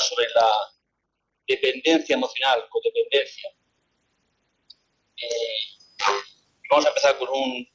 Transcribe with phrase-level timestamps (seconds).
[0.00, 0.48] Sobre la
[1.46, 3.50] dependencia emocional, codependencia.
[5.16, 6.06] Eh,
[6.70, 7.68] vamos a empezar con un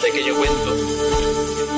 [0.00, 1.70] pequeño cuento.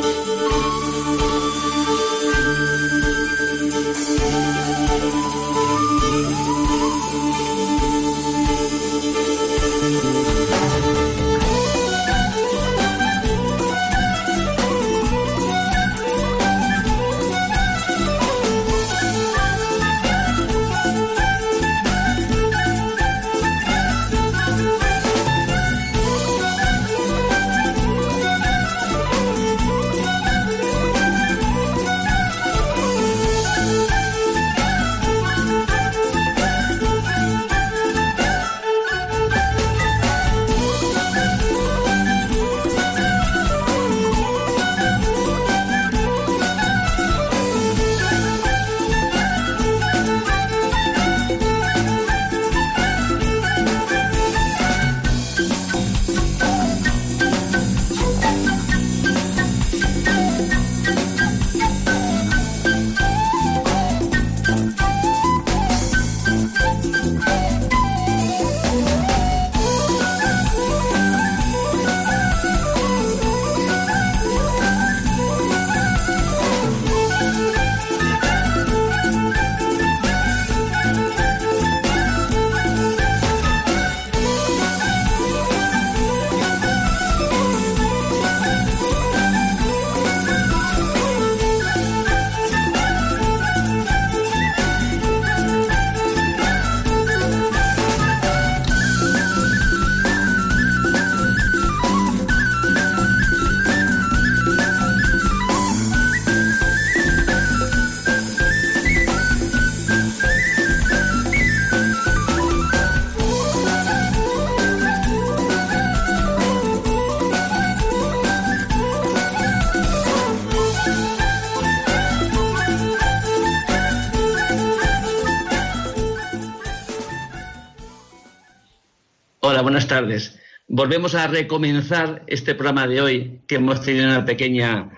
[129.72, 130.38] Buenas tardes.
[130.68, 134.90] Volvemos a recomenzar este programa de hoy, que hemos tenido una pequeña,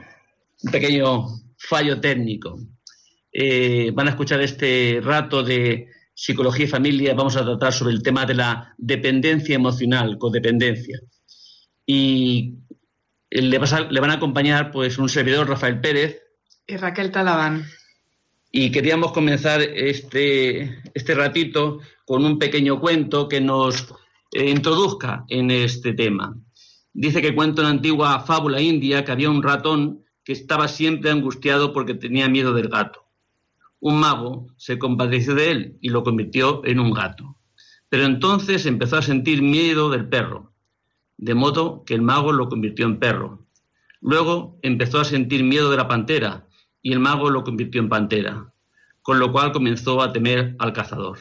[0.65, 2.59] un pequeño fallo técnico.
[3.33, 7.15] Eh, van a escuchar este rato de psicología y familia.
[7.15, 10.99] Vamos a tratar sobre el tema de la dependencia emocional, codependencia.
[11.87, 12.55] Y
[13.31, 16.21] le, le van a acompañar pues un servidor, Rafael Pérez.
[16.67, 17.65] Y Raquel Talabán.
[18.51, 23.95] Y queríamos comenzar este, este ratito con un pequeño cuento que nos
[24.35, 26.37] eh, introduzca en este tema.
[26.93, 31.73] Dice que cuenta una antigua fábula india que había un ratón que estaba siempre angustiado
[31.73, 33.07] porque tenía miedo del gato.
[33.79, 37.37] Un mago se compadeció de él y lo convirtió en un gato.
[37.89, 40.53] Pero entonces empezó a sentir miedo del perro,
[41.17, 43.47] de modo que el mago lo convirtió en perro.
[44.01, 46.49] Luego empezó a sentir miedo de la pantera
[46.83, 48.53] y el mago lo convirtió en pantera,
[49.01, 51.19] con lo cual comenzó a temer al cazador.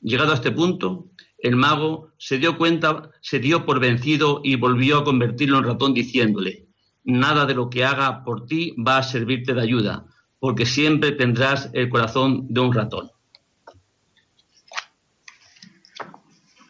[0.00, 1.08] Llegado a este punto,
[1.38, 5.94] el mago se dio cuenta, se dio por vencido y volvió a convertirlo en ratón
[5.94, 6.66] diciéndole,
[7.04, 10.06] nada de lo que haga por ti va a servirte de ayuda,
[10.38, 13.10] porque siempre tendrás el corazón de un ratón.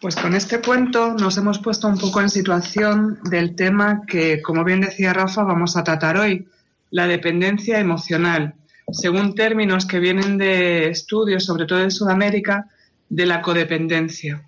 [0.00, 4.62] Pues con este cuento nos hemos puesto un poco en situación del tema que, como
[4.62, 6.46] bien decía Rafa, vamos a tratar hoy,
[6.90, 8.54] la dependencia emocional,
[8.92, 12.68] según términos que vienen de estudios, sobre todo en Sudamérica,
[13.08, 14.46] de la codependencia.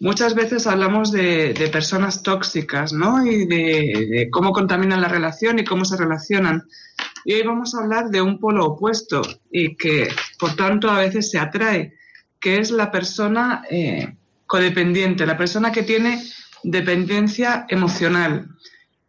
[0.00, 3.26] Muchas veces hablamos de, personas tóxicas, ¿no?
[3.26, 6.62] Y de, cómo contaminan la relación y cómo se relacionan.
[7.24, 10.08] Y hoy vamos a hablar de un polo opuesto y que,
[10.38, 11.94] por tanto, a veces se atrae,
[12.38, 14.14] que es la persona eh,
[14.46, 16.22] codependiente, la persona que tiene
[16.62, 18.48] dependencia emocional,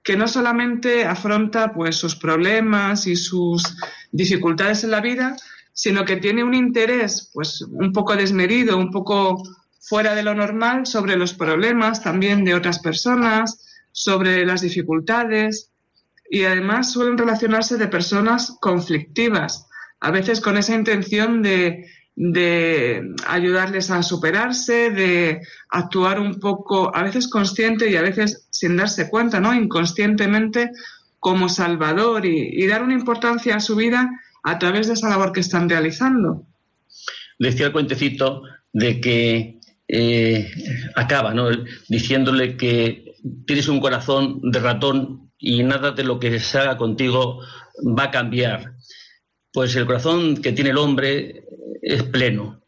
[0.03, 3.75] que no solamente afronta pues sus problemas y sus
[4.11, 5.35] dificultades en la vida,
[5.71, 9.43] sino que tiene un interés pues un poco desmedido, un poco
[9.89, 15.71] fuera de lo normal sobre los problemas también de otras personas, sobre las dificultades
[16.29, 19.67] y además suelen relacionarse de personas conflictivas,
[19.99, 27.03] a veces con esa intención de, de ayudarles a superarse, de actuar un poco, a
[27.03, 29.55] veces consciente y a veces sin darse cuenta, ¿no?
[29.55, 30.71] Inconscientemente
[31.19, 34.09] como salvador y, dar una importancia a su vida
[34.43, 36.45] a través de esa labor que están realizando.
[37.37, 39.58] Decía el cuentecito de que
[39.89, 40.51] eh,
[40.95, 41.33] acaba.
[41.87, 43.15] Diciéndole que
[43.45, 47.41] tienes un corazón de ratón y nada de lo que se haga contigo
[47.97, 48.73] va a cambiar.
[49.51, 51.43] Pues el corazón que tiene el hombre
[51.81, 52.61] es pleno,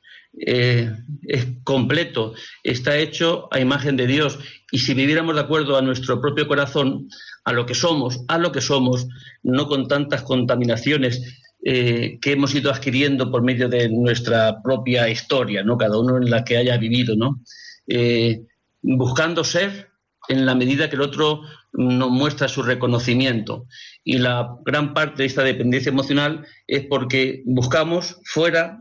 [0.45, 0.91] eh,
[1.27, 2.33] es completo,
[2.63, 4.39] está hecho a imagen de Dios.
[4.71, 7.07] Y si viviéramos de acuerdo a nuestro propio corazón,
[7.43, 9.07] a lo que somos, a lo que somos,
[9.43, 15.63] no con tantas contaminaciones eh, que hemos ido adquiriendo por medio de nuestra propia historia,
[15.63, 15.77] ¿no?
[15.77, 17.41] Cada uno en la que haya vivido, ¿no?
[17.87, 18.41] Eh,
[18.81, 19.89] buscando ser
[20.27, 21.41] en la medida que el otro
[21.73, 23.67] nos muestra su reconocimiento.
[24.03, 28.77] Y la gran parte de esta dependencia emocional es porque buscamos fuera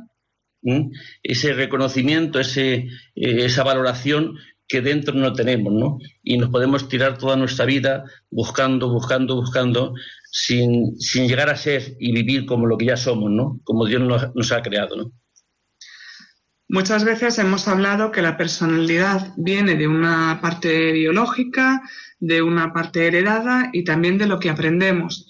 [1.23, 4.37] ese reconocimiento, ese, eh, esa valoración
[4.71, 5.99] que dentro no tenemos, ¿no?
[6.23, 9.95] Y nos podemos tirar toda nuestra vida buscando, buscando, buscando,
[10.31, 13.61] sin, llegar a ser y vivir como lo que ya somos, ¿no?
[13.65, 15.13] Como Dios nos, nos ha creado, ¿no?
[16.69, 21.83] Muchas veces hemos hablado que la personalidad viene de una parte biológica,
[22.21, 25.29] de una parte heredada y también de lo que aprendemos.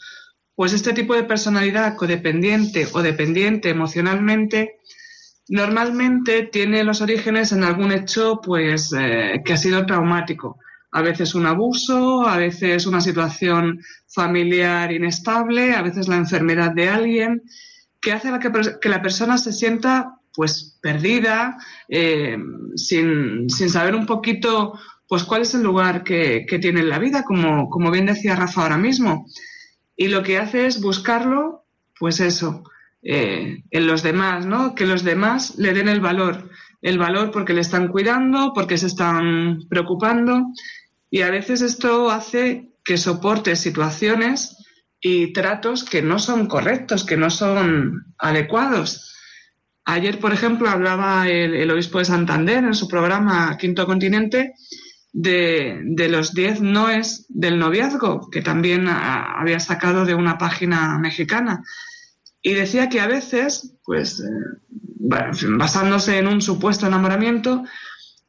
[0.55, 4.81] Pues este tipo de personalidad codependiente o dependiente emocionalmente
[5.49, 10.58] normalmente tiene los orígenes en algún hecho pues eh, que ha sido traumático.
[10.92, 16.88] A veces un abuso, a veces una situación familiar inestable, a veces la enfermedad de
[16.88, 17.42] alguien,
[18.00, 18.31] que hace
[18.81, 21.58] que, la persona se sienta pues perdida,
[21.88, 22.38] eh,
[22.75, 27.69] sin, saber un poquito pues cuál es el lugar que, tiene en la vida, como,
[27.69, 29.26] como bien decía Rafa ahora mismo.
[29.96, 31.64] Y lo que hace es buscarlo,
[31.98, 32.62] pues eso,
[33.02, 34.75] eh, en los demás, ¿no?
[34.75, 36.48] Que los demás le den el valor,
[36.81, 40.52] el valor porque le están cuidando, porque se están preocupando
[41.10, 44.56] y a veces esto hace que soporte situaciones
[45.00, 49.16] y tratos que no son correctos, que no son adecuados.
[49.84, 54.54] Ayer, por ejemplo, hablaba el, obispo de Santander en su programa Quinto Continente
[55.12, 61.64] de, los diez noes del noviazgo, que también había sacado de una página mexicana.
[62.42, 64.68] Y decía que a veces, pues, eh,
[65.00, 67.64] basándose en un supuesto enamoramiento,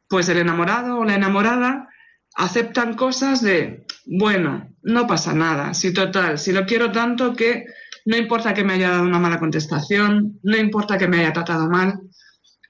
[0.08, 1.88] pues el enamorado o la enamorada
[2.36, 7.66] aceptan cosas de, bueno, no pasa nada, si total, si lo quiero tanto que
[8.04, 11.68] no importa que me haya dado una mala contestación, no importa que me haya tratado
[11.68, 12.00] mal,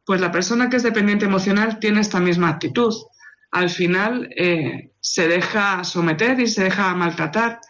[0.05, 2.93] pues la persona que es dependiente emocional tiene esta misma actitud.
[3.51, 7.61] Al final eh, se deja someter y se deja maltratar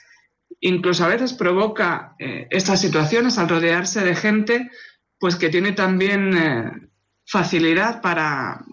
[0.62, 4.70] incluso a veces provoca eh, estas situaciones al rodearse de gente
[5.18, 6.70] pues que tiene también eh,
[7.26, 8.64] facilidad para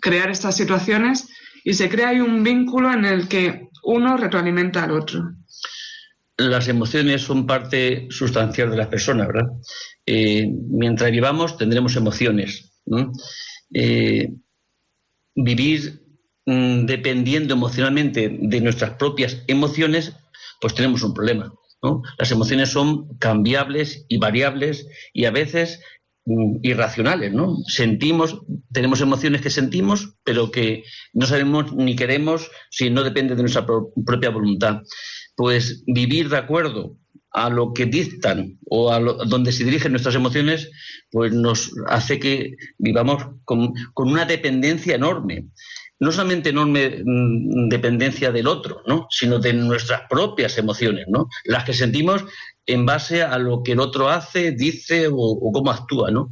[0.00, 1.28] crear estas situaciones
[1.64, 5.32] y se crea ahí un vínculo en el que uno retroalimenta al otro.
[6.36, 9.48] Las emociones son parte sustancial de las personas, ¿verdad?
[10.06, 12.72] mientras vivamos tendremos emociones.
[15.36, 16.02] vivir
[16.46, 20.12] mm, dependiendo emocionalmente de nuestras propias emociones
[20.60, 21.52] pues tenemos un problema.
[22.18, 25.80] Las emociones son cambiables y variables y a veces
[26.62, 27.56] irracionales, ¿no?
[27.66, 28.40] Sentimos,
[28.72, 33.66] tenemos emociones que sentimos, pero que no sabemos ni queremos si no depende de nuestra
[33.66, 34.82] propia voluntad.
[35.36, 36.96] Pues vivir de acuerdo
[37.32, 40.70] a lo que dictan o a donde se dirigen nuestras emociones,
[41.10, 45.48] pues nos hace que vivamos con, con una dependencia enorme
[46.00, 49.06] no solamente enorme mm, dependencia del otro, ¿no?
[49.10, 51.28] sino de nuestras propias emociones, ¿no?
[51.44, 52.24] las que sentimos
[52.66, 56.10] en base a lo que el otro hace, dice o, cómo actúa.
[56.10, 56.30] ¿no?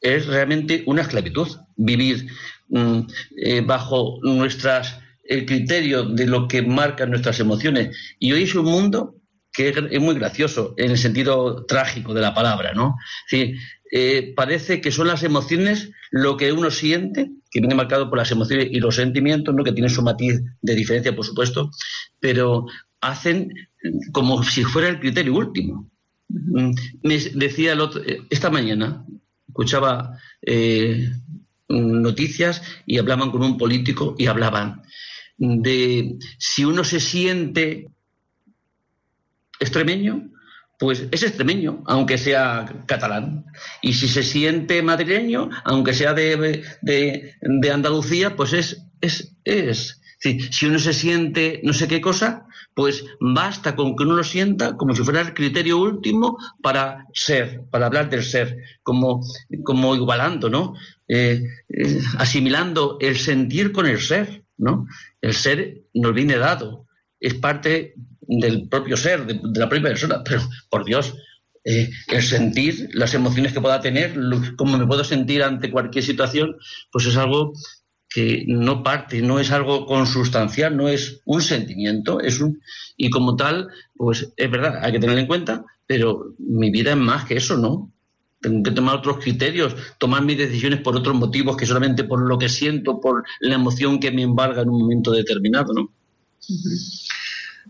[0.00, 2.26] Es realmente una esclavitud vivir
[2.68, 3.00] mm,
[3.36, 7.96] eh, bajo nuestras el criterio de lo que marcan nuestras emociones.
[8.18, 9.14] Y hoy es un mundo
[9.52, 12.96] que es, muy gracioso en el sentido trágico de la palabra, ¿no?
[13.92, 18.30] Eh, parece que son las emociones lo que uno siente que viene marcado por las
[18.30, 19.64] emociones y los sentimientos, ¿no?
[19.64, 21.70] que tienen su matiz de diferencia, por supuesto,
[22.20, 22.66] pero
[23.00, 23.52] hacen
[24.12, 25.90] como si fuera el criterio último.
[26.28, 26.70] Mm,
[27.02, 29.04] me decía el otro, eh, esta mañana,
[29.48, 31.10] escuchaba eh,
[31.68, 34.82] noticias y hablaban con un político y hablaban
[35.38, 37.88] de si uno se siente
[39.58, 40.30] extremeño,
[40.78, 43.44] pues es extremeño, aunque sea catalán.
[43.82, 49.99] Y si se siente madrileño, aunque sea de, de, Andalucía, pues es, es, es.
[50.20, 54.76] Si uno se siente no sé qué cosa, pues basta con que uno lo sienta
[54.76, 59.22] como si fuera el criterio último para ser, para hablar del ser, como,
[59.64, 60.74] como igualando, ¿no?
[61.08, 64.86] Eh, eh, asimilando el sentir con el ser, ¿no?
[65.20, 66.86] El ser nos viene dado,
[67.18, 71.14] es parte del propio ser, de, la propia persona, pero por Dios,
[71.64, 74.14] eh, el sentir, las emociones que pueda tener,
[74.56, 76.56] cómo me puedo sentir ante cualquier situación,
[76.92, 77.52] pues es algo
[78.12, 82.60] que no parte, no es algo consustancial, no es un sentimiento, es un
[82.96, 86.96] y como tal, pues es verdad, hay que tenerlo en cuenta, pero mi vida es
[86.96, 87.92] más que eso, ¿no?
[88.40, 92.36] Tengo que tomar otros criterios, tomar mis decisiones por otros motivos que solamente por lo
[92.36, 95.92] que siento, por la emoción que me embarga en un momento determinado, ¿no?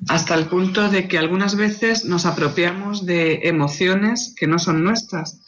[0.09, 5.42] Hasta el punto de que algunas veces nos apropiamos de emociones que no son nuestras.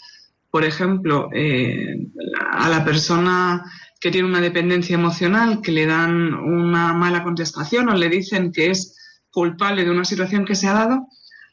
[0.51, 2.09] Por ejemplo, eh,
[2.51, 3.65] a la persona
[4.03, 8.69] que tiene una dependencia emocional, que le dan una mala contestación o le dicen que
[8.69, 11.07] es culpable de una situación que se ha dado,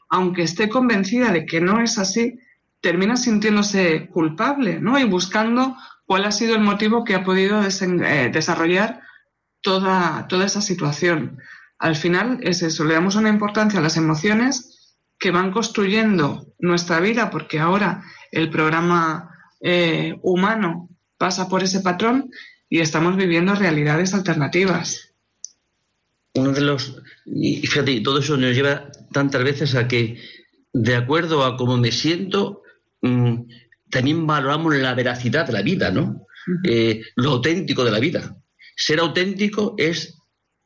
[0.08, 2.40] aunque esté convencida de que no es así,
[2.80, 4.98] termina sintiéndose culpable, ¿no?
[4.98, 9.00] Y buscando cuál ha sido el motivo que ha podido eh, desarrollar
[9.60, 11.38] toda, toda esa situación.
[11.78, 16.98] Al final es eso, le damos una importancia a las emociones que van construyendo nuestra
[16.98, 18.02] vida, porque ahora
[18.32, 19.30] el programa
[19.60, 20.89] eh, humano
[21.20, 22.30] pasa por ese patrón
[22.70, 25.12] y estamos viviendo realidades alternativas.
[26.34, 26.96] Uno de los.
[27.26, 30.18] Y fíjate, todo eso nos lleva tantas veces a que,
[30.72, 32.62] de acuerdo a cómo me siento,
[33.02, 33.34] mm,
[33.90, 36.26] también valoramos la veracidad de la vida, ¿no?
[36.64, 38.36] Eh, lo auténtico de la vida.
[38.74, 40.16] Ser auténtico es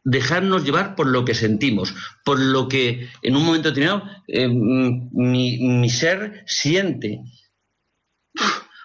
[0.04, 1.94] dejarnos llevar por lo que sentimos,
[2.24, 7.22] por lo que en un momento determinado eh, mm, mi, mi, ser siente.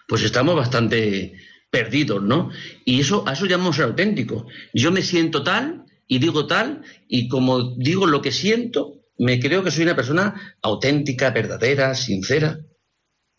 [0.07, 1.37] Pues estamos bastante
[1.69, 2.49] perdidos, ¿no?
[2.85, 4.47] Y eso, a eso llamamos ser auténtico.
[4.73, 9.63] Yo me siento tal y digo tal, y como digo lo que siento, me creo
[9.63, 12.59] que soy una persona auténtica, verdadera, sincera.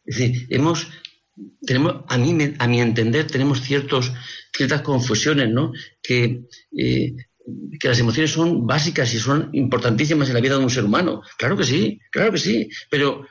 [0.05, 4.13] Es decir, tenemos, a mí, a mi entender, tenemos ciertos,
[4.55, 5.73] ciertas confusiones, ¿no?
[6.03, 6.43] Que,
[6.77, 7.15] eh,
[7.79, 11.23] que las emociones son básicas y son importantísimas en la vida de un ser humano.
[11.39, 13.27] Claro que sí, claro que sí, pero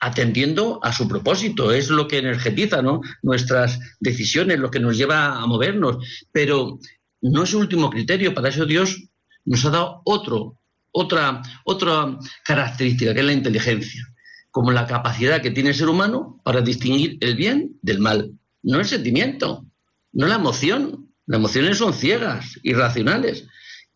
[0.00, 3.02] atendiendo a su propósito, es lo que energetiza ¿no?
[3.22, 6.78] nuestras decisiones, lo que nos lleva a movernos, pero
[7.20, 8.96] no es el último criterio, para eso Dios
[9.44, 10.58] nos ha dado otro,
[10.90, 14.06] otra, otra característica, que es la inteligencia,
[14.50, 18.78] como la capacidad que tiene el ser humano para distinguir el bien del mal, no
[18.78, 19.66] el sentimiento,
[20.12, 21.08] no la emoción.
[21.26, 23.46] Las emociones son ciegas, irracionales.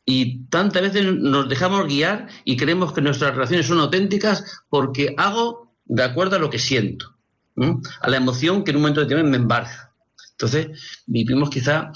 [0.07, 5.64] Y tantas veces nos dejamos guiar y creemos que nuestras relaciones son auténticas porque hago
[5.85, 7.15] de acuerdo a lo que siento,
[8.01, 9.93] a la emoción que en un momento determinado me embarga.
[10.33, 11.93] Entonces, vivimos quizá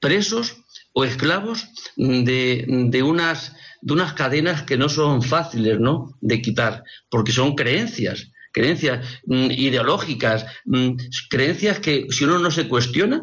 [0.00, 0.56] presos
[0.92, 6.16] o esclavos de, unas, de unas cadenas que no son fáciles ¿no?
[6.20, 10.96] de quitar, porque son creencias, creencias mm, ideológicas, mm,
[11.30, 13.22] creencias que si uno no se cuestiona,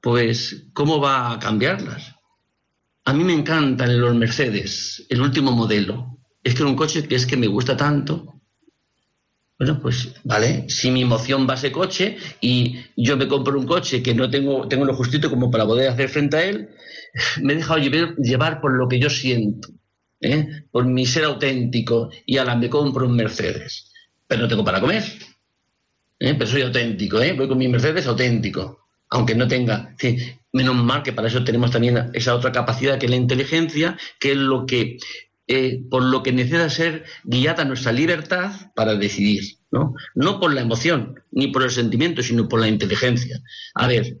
[0.00, 2.14] pues ¿cómo va a cambiarlas?
[3.04, 6.18] A mí me encantan los Mercedes, el último modelo.
[6.42, 8.35] Es que es un coche que es que me gusta tanto,
[9.58, 13.66] bueno, pues vale, si mi emoción va a ese coche y yo me compro un
[13.66, 16.68] coche que no tengo, tengo lo justito como para poder hacer frente a él,
[17.42, 19.70] me he dejado llevar, por lo que yo siento,
[20.20, 20.46] ¿eh?
[20.70, 23.90] por mi ser auténtico y ahora me compro un Mercedes,
[24.26, 25.02] pero no tengo para comer.
[26.18, 26.34] ¿eh?
[26.34, 27.32] Pero soy auténtico, ¿eh?
[27.32, 29.94] voy con mi Mercedes auténtico, aunque no tenga.
[30.52, 34.32] menos mal que para eso tenemos también esa otra capacidad que es la inteligencia, que
[34.32, 34.98] es lo que
[35.48, 39.94] eh, por lo que necesita ser guiada nuestra libertad para decidir, ¿no?
[40.14, 43.40] No por la emoción, ni por el sentimiento, sino por la inteligencia.
[43.74, 44.18] A ver,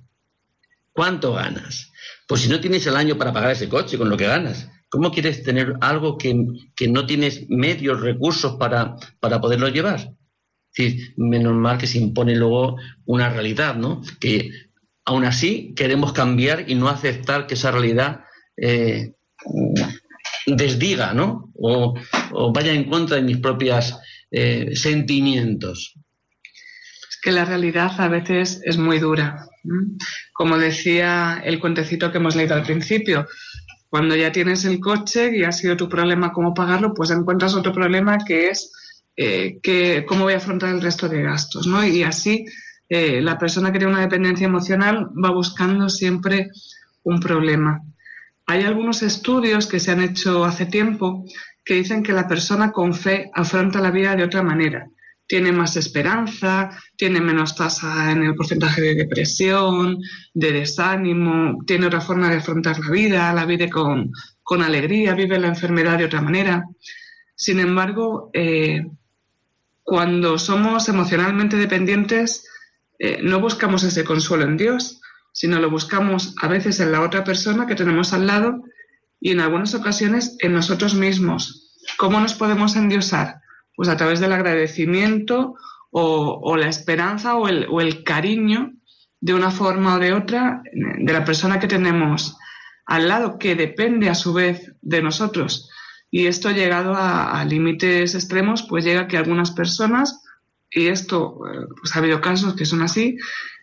[0.92, 1.90] ¿cuánto ganas?
[2.28, 5.10] Pues si no tienes el año para pagar ese coche con lo que ganas, ¿cómo
[5.10, 6.32] quieres tener algo que,
[6.88, 10.12] no tienes medios, recursos para, para poderlo llevar?
[11.16, 14.02] Menos mal que se impone luego una realidad, ¿no?
[14.20, 14.50] Que
[15.04, 18.20] aún así queremos cambiar y no aceptar que esa realidad
[18.56, 19.14] eh,
[20.46, 21.50] desdiga, ¿no?
[21.54, 21.94] O,
[22.52, 23.98] vaya en contra de mis propios
[24.30, 25.94] eh, sentimientos.
[27.10, 29.48] Es que la realidad a veces es muy dura.
[30.32, 33.26] Como decía el cuentecito que hemos leído al principio,
[33.88, 37.72] cuando ya tienes el coche y ha sido tu problema cómo pagarlo, pues encuentras otro
[37.72, 38.72] problema que es
[39.16, 41.84] eh, que cómo voy a afrontar el resto de gastos, ¿no?
[41.86, 42.44] Y así
[42.88, 46.50] eh, la persona que tiene una dependencia emocional va buscando siempre
[47.02, 47.80] un problema.
[48.46, 51.24] Hay algunos estudios que se han hecho hace tiempo
[51.64, 54.88] que dicen que la persona con fe afronta la vida de otra manera.
[55.26, 59.98] Tiene más esperanza, tiene menos tasa en el porcentaje de depresión,
[60.32, 64.12] de desánimo, tiene otra forma de afrontar la vida, la vive con,
[64.62, 66.64] alegría, vive la enfermedad de otra manera.
[67.34, 68.86] Sin embargo, eh,
[69.82, 72.48] cuando somos emocionalmente dependientes,
[73.00, 75.00] eh, no buscamos ese consuelo en Dios,
[75.36, 78.64] sino lo buscamos a veces en la otra persona que tenemos al lado
[79.20, 81.74] y en algunas ocasiones en nosotros mismos.
[81.98, 83.42] ¿Cómo nos podemos endiosar?
[83.74, 85.54] Pues a través del agradecimiento
[85.90, 88.72] o, la esperanza o el, cariño
[89.20, 92.38] de una forma o de otra de la persona que tenemos
[92.86, 95.68] al lado, que depende a su vez de nosotros.
[96.10, 100.22] Y esto llegado a, límites extremos, pues llega que algunas personas,
[100.70, 103.18] y esto, eh, pues ha habido casos que son así,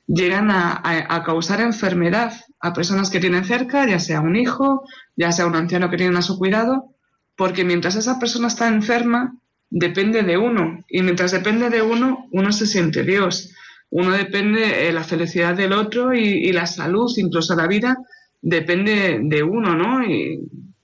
[0.07, 4.83] llegan a, causar enfermedad a personas que tienen cerca, ya sea un hijo,
[5.15, 6.93] ya sea un anciano que tienen a su cuidado,
[7.35, 9.35] porque mientras esa persona está enferma,
[9.69, 10.83] depende de uno.
[10.87, 13.51] Y mientras depende de uno, uno se siente Dios.
[13.89, 17.97] Uno depende de la felicidad del otro y, la salud, incluso la vida,
[18.41, 20.03] depende de uno, ¿no?
[20.03, 20.39] Y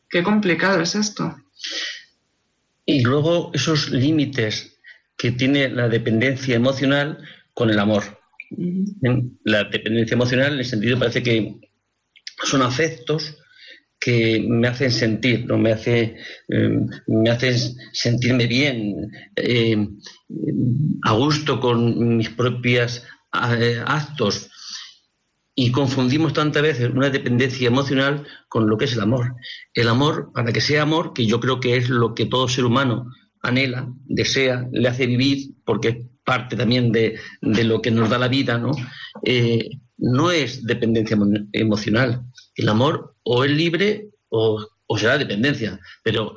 [0.10, 1.36] qué complicado es esto.
[2.86, 4.80] Y luego esos límites
[5.18, 7.20] que tiene la dependencia emocional
[7.54, 8.19] con el amor.
[9.44, 11.60] La dependencia emocional, en el sentido, parece que
[12.44, 13.38] son afectos
[14.00, 15.58] que me hacen sentir, ¿no?
[15.58, 16.16] me, hace,
[16.48, 20.00] em, me hacen sentirme bien, em,
[21.04, 24.50] a gusto con mis propios actos.
[25.54, 29.36] Y confundimos tantas veces una dependencia emocional con lo que es el amor.
[29.74, 32.64] El amor, para que sea amor, que yo creo que es lo que todo ser
[32.64, 38.28] humano anhela, desea, le hace vivir, porque parte también de, lo que nos da la
[38.28, 38.70] vida, ¿no?
[39.24, 39.68] Eh,
[39.98, 41.18] no es dependencia
[41.54, 42.22] emocional.
[42.54, 44.64] El amor o es libre o,
[44.96, 46.36] será dependencia, pero,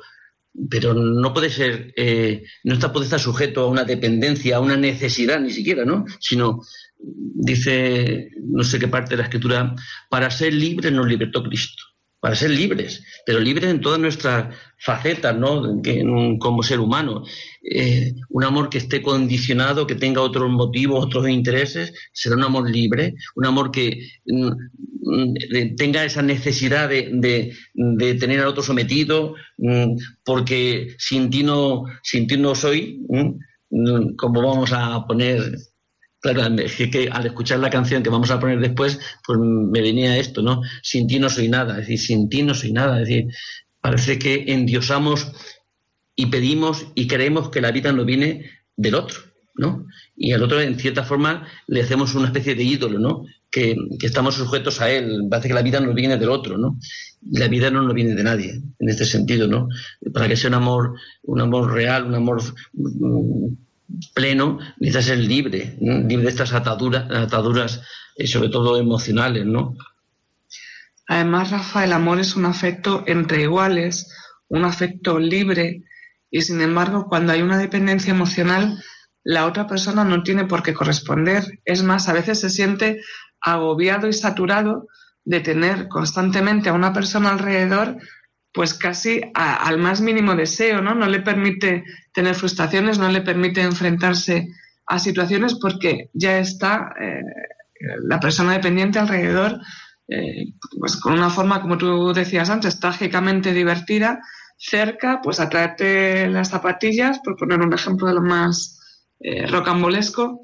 [0.67, 4.77] pero no puede ser, eh, no está, puede estar sujeto a una dependencia, a una
[4.77, 6.05] necesidad ni siquiera, ¿no?
[6.19, 6.61] Sino,
[6.97, 9.75] dice, no sé qué parte de la escritura,
[10.09, 11.83] para ser libre nos libertó Cristo
[12.23, 15.81] para ser libres, pero libres en todas nuestras facetas, ¿no?
[16.39, 17.25] como ser humano.
[17.61, 22.71] Eh, un amor que esté condicionado, que tenga otros motivos, otros intereses, será un amor
[22.71, 27.57] libre, un amor que mm, mm, tenga esa necesidad de,
[28.17, 33.05] tener al otro sometido, mm, porque sin ti no, sin ti no soy,
[34.15, 35.57] como vamos a poner
[36.23, 40.17] Claro, es que, al escuchar la canción que vamos a poner después, pues me venía
[40.17, 40.61] esto, ¿no?
[40.81, 43.27] Sin ti no soy nada, es decir, sin ti no soy nada, es decir,
[43.81, 45.33] parece que endiosamos
[46.15, 49.19] y pedimos y creemos que la vida no viene del otro,
[49.55, 49.85] ¿no?
[50.15, 53.25] Y al otro, en cierta forma, le hacemos una especie de ídolo, ¿no?
[53.49, 56.79] Que, estamos sujetos a él, parece que la vida no viene del otro, ¿no?
[57.33, 59.67] La vida no nos viene de nadie, en este sentido, ¿no?
[60.13, 63.62] Para que sea un amor, un amor real, un amor mm,
[64.13, 67.81] pleno, necesitas ser libre, libre de estas ataduras, ataduras
[68.15, 69.75] eh, sobre todo emocionales, ¿no?
[71.07, 74.09] Además, Rafa, el amor es un afecto entre iguales,
[74.47, 75.83] un afecto libre,
[76.29, 78.81] y sin embargo, cuando hay una dependencia emocional,
[79.23, 81.43] la otra persona no tiene por qué corresponder.
[81.65, 83.01] Es más, a veces se siente
[83.39, 84.87] agobiado y saturado
[85.25, 87.97] de tener constantemente a una persona alrededor
[88.53, 90.93] pues casi al más mínimo deseo, ¿no?
[90.93, 94.47] No le permite tener frustraciones, no le permite enfrentarse
[94.85, 97.21] a situaciones porque ya está eh,
[98.03, 99.59] la persona dependiente alrededor,
[100.07, 104.21] eh, pues con una forma, como tú decías antes, trágicamente divertida,
[104.57, 108.79] cerca, pues a traerte las zapatillas, por poner un ejemplo de lo más
[109.19, 110.41] eh, rocambolesco,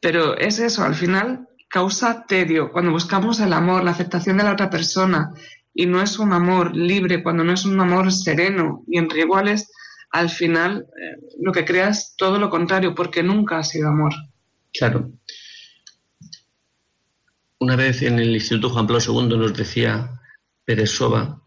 [0.00, 2.70] pero es eso, al final causa tedio.
[2.70, 5.32] Cuando buscamos el amor, la aceptación de la otra persona,
[5.76, 9.70] y no es un amor libre, cuando no es un amor sereno y entre iguales,
[10.10, 14.14] al final eh, lo que crea es todo lo contrario, porque nunca ha sido amor.
[14.72, 15.12] Claro.
[17.60, 20.18] Una vez en el Instituto Juan Pablo II nos decía
[20.64, 21.42] Pérez Soba,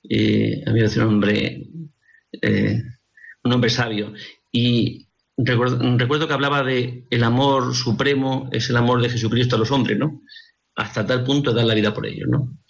[0.00, 1.66] y había sido un hombre,
[2.40, 2.82] eh,
[3.42, 4.12] un hombre sabio,
[4.52, 9.58] y recuerdo, recuerdo, que hablaba de el amor supremo es el amor de Jesucristo a
[9.58, 10.22] los hombres, ¿no?
[10.76, 12.61] Hasta tal punto de dar la vida por ellos, ¿no?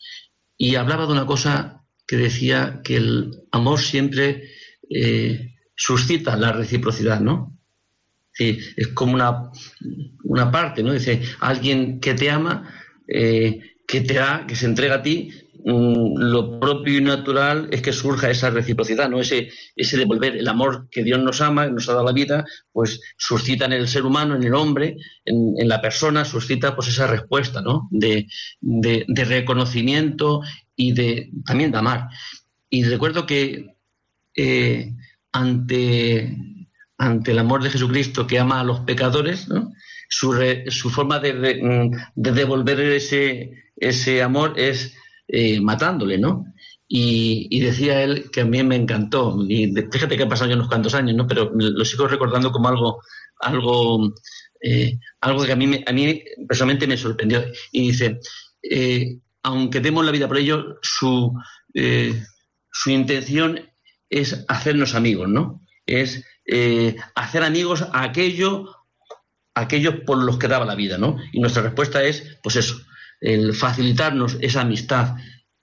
[0.57, 4.51] Y hablaba de una cosa que decía que el amor siempre
[4.91, 7.59] eh, suscita la reciprocidad, ¿no?
[8.39, 9.51] es como una,
[10.25, 10.93] una, parte, ¿no?
[10.93, 12.75] Dice, alguien que te ama,
[13.07, 15.31] eh, que te da, que se entrega a ti,
[15.65, 19.21] Mm, lo propio y natural es que surja esa reciprocidad, ¿no?
[19.21, 23.01] Ese, ese devolver el amor que Dios nos ama, nos ha dado la vida, pues
[23.17, 27.61] suscita en el ser humano, en el hombre, en, la persona, suscita pues esa respuesta,
[27.61, 27.89] ¿no?
[27.93, 28.27] De,
[28.61, 30.41] reconocimiento
[30.75, 32.09] y de también de amar.
[32.69, 33.77] Y recuerdo que
[34.35, 34.93] eh,
[35.31, 36.37] ante,
[36.99, 39.47] ante el amor de Jesucristo que ama a los pecadores,
[40.09, 40.35] su,
[40.69, 41.35] su, forma de,
[42.15, 44.97] de, devolver ese, ese amor es
[45.33, 46.45] eh, matándole, ¿no?
[46.95, 49.39] Y, decía él que a mí me encantó.
[49.91, 51.27] Fíjate que han pasado ya unos cuantos años, ¿no?
[51.27, 53.01] Pero lo sigo recordando como algo,
[53.41, 54.13] algo,
[54.63, 57.47] eh, algo que a mí, a mí personalmente me sorprendió.
[57.71, 58.21] Y dice,
[58.63, 61.33] eh, aunque demos la vida por ello, su,
[61.73, 62.23] eh,
[62.71, 63.59] su intención
[64.11, 65.63] es hacernos amigos, ¿no?
[65.87, 66.23] Es
[67.15, 68.67] hacer amigos a aquello,
[69.55, 71.17] aquellos por los que daba la vida, ¿no?
[71.33, 72.77] Y nuestra respuesta es, pues eso,
[73.23, 75.15] el facilitarnos esa amistad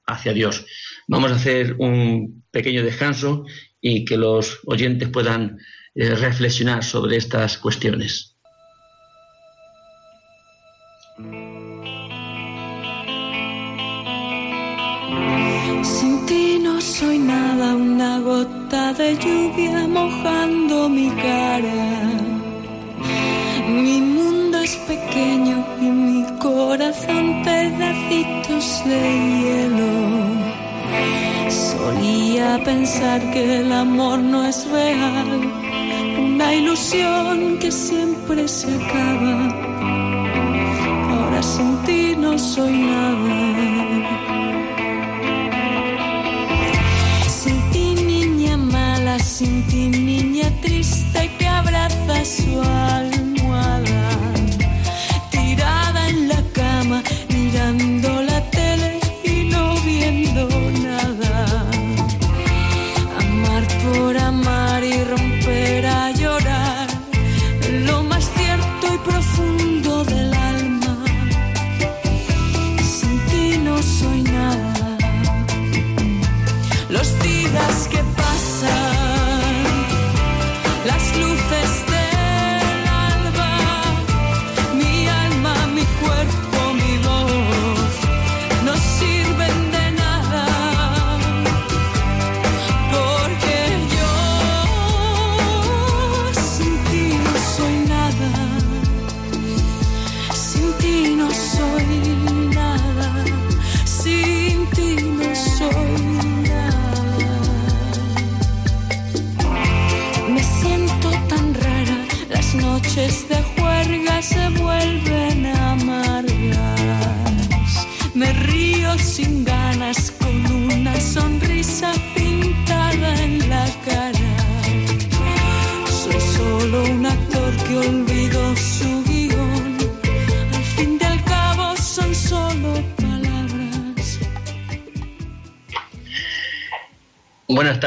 [0.08, 0.66] hacia Dios.
[1.08, 3.46] Vamos a hacer un pequeño descanso
[3.82, 5.60] y que los oyentes puedan
[5.96, 8.36] eh, reflexionar sobre estas cuestiones.
[15.84, 22.12] Sin ti no soy nada, una gota de lluvia mojando mi cara.
[23.68, 24.19] Mi
[24.88, 29.02] pequeño y mi corazón pedacitos de
[29.40, 29.92] hielo.
[31.50, 35.30] Solía pensar que el amor no es real,
[36.18, 39.38] una ilusión que siempre se acaba.
[41.12, 43.49] Ahora sin ti no soy nada.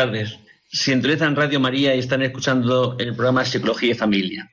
[0.02, 0.36] Tardes.
[0.68, 4.50] Sintonizan Radio María y están escuchando el programa Psicología y Familia.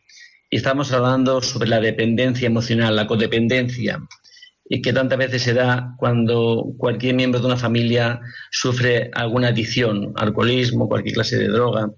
[0.51, 3.99] Estamos hablando sobre la dependencia emocional, la codependencia,
[4.65, 10.13] y que tantas veces se da cuando cualquier miembro de una familia sufre alguna adicción,
[10.17, 11.89] alcoholismo, cualquier clase de droga,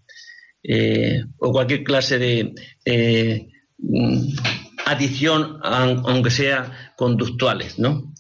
[0.64, 4.28] eh, o cualquier clase de mm,
[4.86, 8.14] adicción, aun- aunque sea conductuales, ¿no?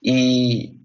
[0.00, 0.78] Y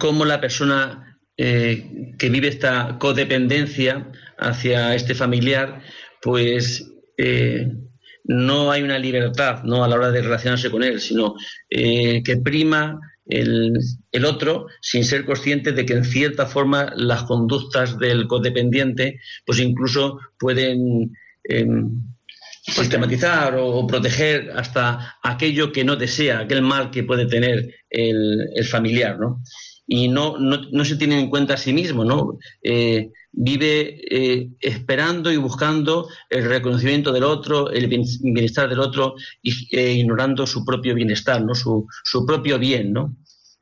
[0.00, 1.06] cómo la persona
[1.42, 5.80] eh, que vive esta codependencia hacia este familiar,
[6.20, 7.66] pues eh,
[8.24, 9.82] no hay una libertad ¿no?
[9.82, 11.36] a la hora de relacionarse con él, sino
[11.70, 13.72] eh, que prima el,
[14.26, 20.18] otro sin ser consciente de que en cierta forma las conductas del codependiente pues incluso
[20.38, 22.02] pueden em,
[22.60, 28.50] sistematizar o, o proteger hasta aquello que no desea, aquel mal que puede tener el,
[28.54, 29.40] el familiar, ¿no?
[29.92, 32.38] Y no, no, no se tiene en cuenta a sí mismo, ¿no?
[32.62, 39.16] Eh, vive eh, esperando y buscando el reconocimiento del otro, el bien- bienestar del otro,
[39.42, 41.56] eh, ignorando su propio bienestar, ¿no?
[41.56, 43.16] Su, su propio bien, ¿no?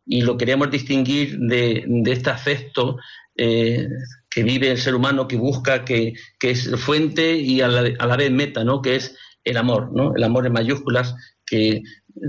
[0.05, 2.99] Y lo queríamos distinguir de, de este afecto
[3.35, 3.89] eh,
[4.29, 8.07] que vive el ser humano, que busca, que, que es fuente y a la, a
[8.07, 8.83] la vez meta, ¿no?
[8.83, 10.15] Que es el amor, ¿no?
[10.15, 11.15] El amor en mayúsculas,
[11.47, 11.83] que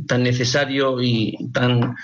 [0.07, 1.95] tan necesario y tan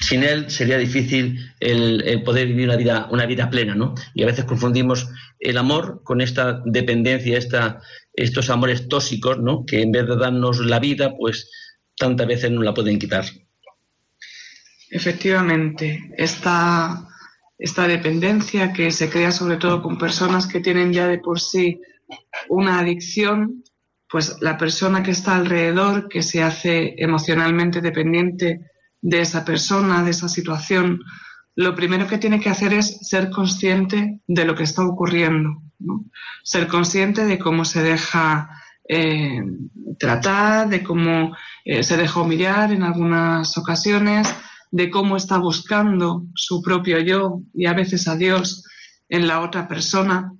[0.00, 3.94] sin él sería difícil el, poder vivir una vida, una vida plena, ¿no?
[4.14, 7.80] Y a veces confundimos el amor con esta dependencia, esta,
[8.12, 9.64] estos amores tóxicos, ¿no?
[9.64, 11.50] Que en vez de darnos la vida, pues
[11.96, 13.24] tantas veces nos la pueden quitar.
[14.90, 17.06] Efectivamente, esta,
[17.58, 21.80] esta dependencia que se crea sobre todo con personas que tienen ya de por sí
[22.48, 23.62] una adicción,
[24.08, 28.69] pues la persona que está alrededor, que se hace emocionalmente dependiente
[29.02, 31.00] de esa persona, de esa situación,
[31.56, 35.62] lo primero que tiene que hacer es ser consciente de lo que está ocurriendo,
[36.42, 38.48] ser consciente de cómo se deja
[38.88, 39.42] eh,
[39.98, 44.28] tratar, de cómo eh, se deja humillar en algunas ocasiones,
[44.70, 48.64] de cómo está buscando su propio yo y a veces a Dios
[49.08, 50.32] en la otra persona,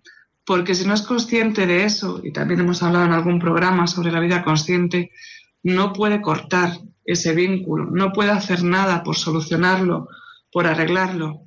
[0.46, 4.12] porque si no es consciente de eso, y también hemos hablado en algún programa sobre
[4.12, 5.11] la vida consciente,
[5.62, 6.79] no puede cortar
[7.12, 10.09] ese vínculo, no puede hacer nada por solucionarlo,
[10.53, 11.42] por arreglarlo.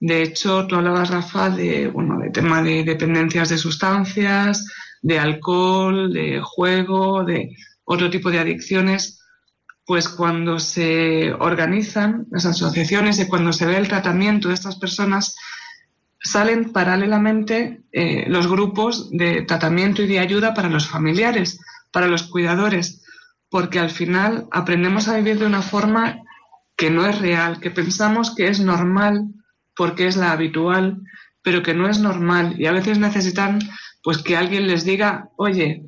[0.00, 4.66] De hecho, tú hablabas, Rafa, de, bueno, de tema de dependencias de sustancias,
[5.00, 9.20] de alcohol, de juego, de otro tipo de adicciones.
[9.84, 15.34] Pues cuando se organizan las asociaciones y cuando se ve el tratamiento de estas personas,
[16.22, 22.22] salen paralelamente eh, los grupos de tratamiento y de ayuda para los familiares, para los
[22.24, 23.01] cuidadores,
[23.52, 26.22] porque al final aprendemos a vivir de una forma
[26.74, 29.26] que no es real, que pensamos que es normal
[29.76, 31.02] porque es la habitual,
[31.42, 33.58] pero que no es normal y a veces necesitan
[34.02, 35.84] pues que alguien les diga, oye,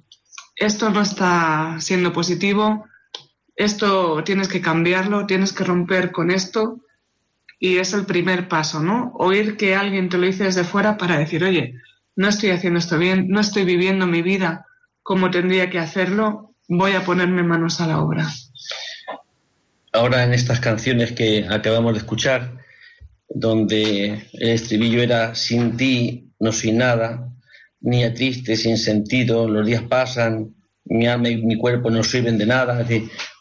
[0.57, 2.85] esto no está siendo positivo,
[3.57, 6.85] esto tienes que cambiarlo, tienes que romper con esto
[7.59, 9.13] y es el primer paso, ¿no?
[9.15, 11.81] Oír que alguien te lo dice desde fuera para decir, oye,
[12.15, 14.67] no estoy haciendo esto bien, no estoy viviendo mi vida
[15.03, 18.29] como tendría que hacerlo, voy a ponerme manos a la obra
[19.95, 22.59] ahora en estas canciones que acabamos de escuchar,
[23.29, 27.31] donde el estribillo era sin ti no soy nada,
[27.81, 32.37] ni a triste, sin sentido, los días pasan, mi alma y mi cuerpo no sirven
[32.37, 32.87] de nada.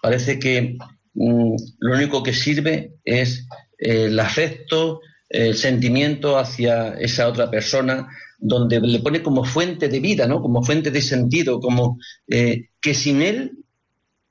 [0.02, 0.78] parece que
[1.16, 3.48] mm, lo único que sirve es
[3.80, 8.08] eh, el afecto, el sentimiento hacia esa otra persona,
[8.46, 10.42] donde le pone como fuente de vida, ¿no?
[10.42, 13.64] como fuente de sentido, como eh, que sin él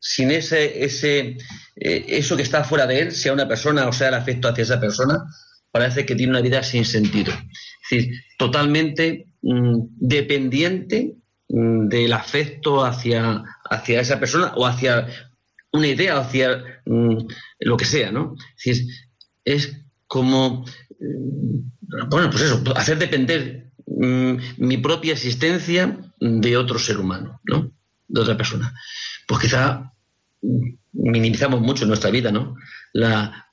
[0.04, 1.36] sin ese, ese,
[1.76, 4.62] eh, eso que está fuera de él, sea una persona o sea el afecto hacia
[4.62, 5.24] esa persona,
[5.70, 7.32] parece que tiene una vida sin sentido.
[7.32, 11.14] Es decir, totalmente mm, dependiente
[11.48, 15.06] mm, del afecto hacia, hacia esa persona o hacia
[15.70, 17.18] una idea, hacia mm,
[17.60, 18.34] lo que sea, ¿no?
[18.64, 18.84] Es
[19.44, 20.64] es como,
[22.10, 27.72] bueno, pues eso, hacer depender mi propia existencia de otro ser humano, ¿no?
[28.08, 28.74] De otra persona.
[29.26, 29.92] Pues quizá
[30.92, 32.56] minimizamos mucho nuestra vida, ¿no?
[32.92, 33.48] La,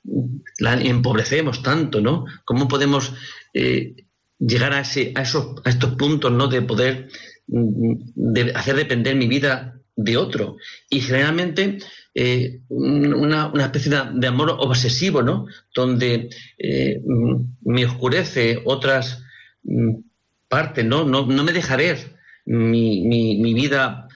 [0.60, 2.24] empobrecemos tanto, ¿no?
[2.44, 3.12] ¿Cómo podemos
[3.54, 3.94] eh,
[4.38, 6.48] llegar a, ese, a, esos, a estos puntos, ¿no?
[6.48, 7.08] De poder
[7.46, 10.56] de hacer depender mi vida de otro.
[10.88, 11.78] Y generalmente
[12.14, 15.46] eh, una, especie de, amor obsesivo, ¿no?
[15.74, 17.00] Donde eh,
[17.62, 19.22] me oscurece otras
[20.50, 21.04] partes, ¿no?
[21.04, 24.08] No, no me deja ver mi, mi, mi vida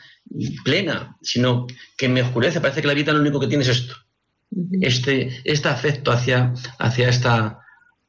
[0.64, 1.66] plena, sino
[1.96, 2.60] que me oscurece.
[2.60, 3.94] Parece que la vida lo único que tiene es esto.
[4.80, 7.60] Este, este afecto hacia, hacia esta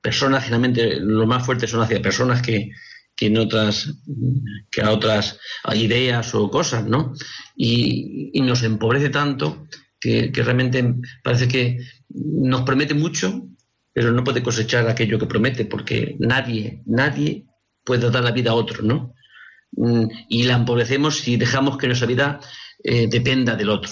[0.01, 2.71] persona, finalmente lo más fuerte son hacia personas que,
[3.15, 3.93] que en otras
[4.69, 5.39] que a otras
[5.73, 7.13] ideas o cosas, ¿no?
[7.55, 9.67] Y, nos empobrece tanto
[9.99, 13.47] que, que, realmente parece que nos promete mucho,
[13.93, 17.45] pero no puede cosechar aquello que promete, porque nadie, nadie
[17.85, 19.13] puede dar la vida a otro, ¿no?
[19.71, 22.39] Mm, y la empobrecemos si dejamos que nuestra vida
[22.83, 23.91] eh, dependa del otro.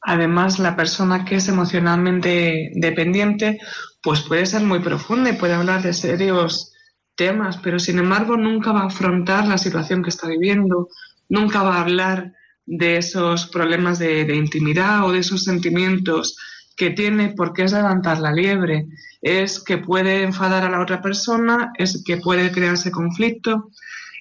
[0.00, 3.58] Además, la persona que es emocionalmente dependiente,
[4.02, 6.72] pues puede ser muy profunda y puede hablar de serios
[7.16, 10.88] temas, pero sin embargo nunca va a afrontar la situación que está viviendo,
[11.28, 12.34] nunca va a hablar
[12.66, 16.36] de esos problemas de intimidad o de esos sentimientos
[16.76, 18.86] que tiene porque es levantar la liebre,
[19.22, 23.70] es que puede enfadar a la otra persona, es que puede crearse conflicto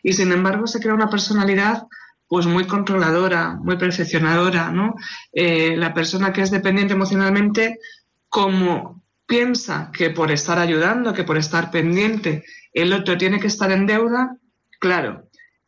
[0.02, 1.84] y sin embargo se crea una personalidad
[2.28, 4.96] pues muy controladora, muy perfeccionadora, ¿no?
[5.32, 7.80] Eh, la persona que es dependiente emocionalmente,
[8.30, 13.72] como piensa que por estar ayudando, que por estar pendiente, el otro tiene que estar
[13.72, 14.38] en deuda,
[14.80, 15.25] claro,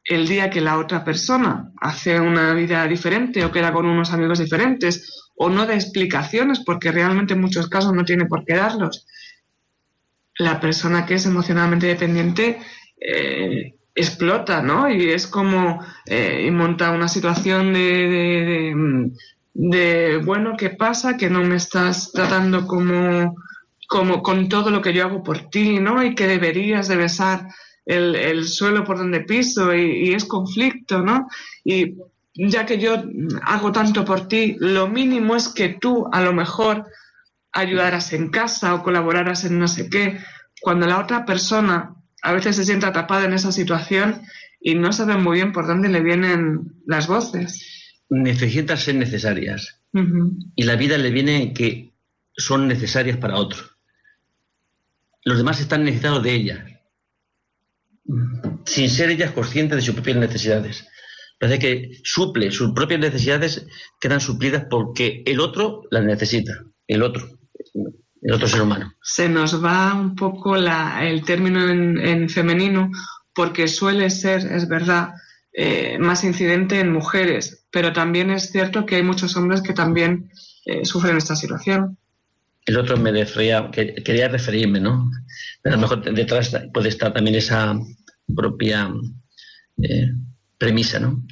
[0.08, 4.40] el día que la otra persona hace una vida diferente o queda con unos amigos
[4.40, 9.06] diferentes o no da explicaciones, porque realmente en muchos casos no tiene por qué darlos,
[10.40, 12.60] la persona que es emocionalmente dependiente
[13.00, 14.90] eh, explota, ¿no?
[14.90, 19.12] Y es como, eh, y monta una situación de,
[19.54, 21.18] de, bueno, ¿qué pasa?
[21.18, 23.36] Que no me estás tratando como,
[23.88, 26.04] como con todo lo que yo hago por ti, ¿no?
[26.04, 27.48] Y que deberías de besar
[27.88, 31.28] el, el suelo por donde piso y, y, es conflicto, ¿no?
[31.64, 31.96] Y
[32.36, 33.02] ya que yo
[33.44, 36.86] hago tanto por ti, lo mínimo es que tú a lo mejor
[37.54, 40.20] ayudaras en casa o colaboraras en no sé qué,
[40.62, 44.22] cuando la otra persona a veces se siente atrapada en esa situación
[44.60, 48.04] y no sabe muy bien por dónde le vienen las voces.
[48.10, 49.82] Necesitan ser necesarias.
[50.56, 51.94] y la vida le viene que
[52.36, 53.64] son necesarias para otro.
[55.24, 56.77] Los demás están necesitados de ella,
[58.66, 60.86] sin ser ellas conscientes de sus propias necesidades.
[61.40, 63.68] Parece que suple, sus propias necesidades
[64.00, 67.28] quedan suplidas porque el otro las necesita, el otro,
[68.22, 68.94] el otro ser humano.
[69.02, 72.90] Se nos va un poco el término en, femenino
[73.36, 75.14] porque suele ser, es verdad,
[75.54, 80.32] eh, más incidente en mujeres, pero también es cierto que hay muchos hombres que también
[80.66, 82.00] eh, sufren esta situación.
[82.68, 85.10] El otro me refería, quería referirme, ¿no?
[85.64, 87.80] a lo mejor detrás puede estar también esa
[88.36, 88.94] propia
[89.82, 90.12] eh,
[90.58, 91.26] premisa, ¿no?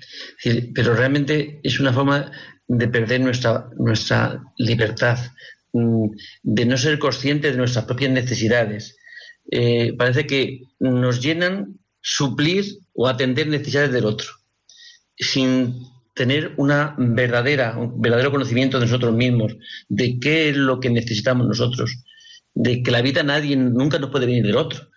[0.74, 2.32] pero realmente es una forma
[2.68, 5.20] de perder nuestra, nuestra libertad,
[5.74, 6.08] mm,
[6.44, 8.96] de no ser conscientes de nuestras propias necesidades.
[9.52, 14.28] Eh, parece que nos llenan suplir o atender necesidades del otro,
[15.18, 19.56] sin tener una verdadera, un verdadero conocimiento de nosotros mismos,
[19.90, 22.04] de qué es lo que necesitamos nosotros,
[22.54, 24.90] de que la vida nadie nunca nos puede venir del otro.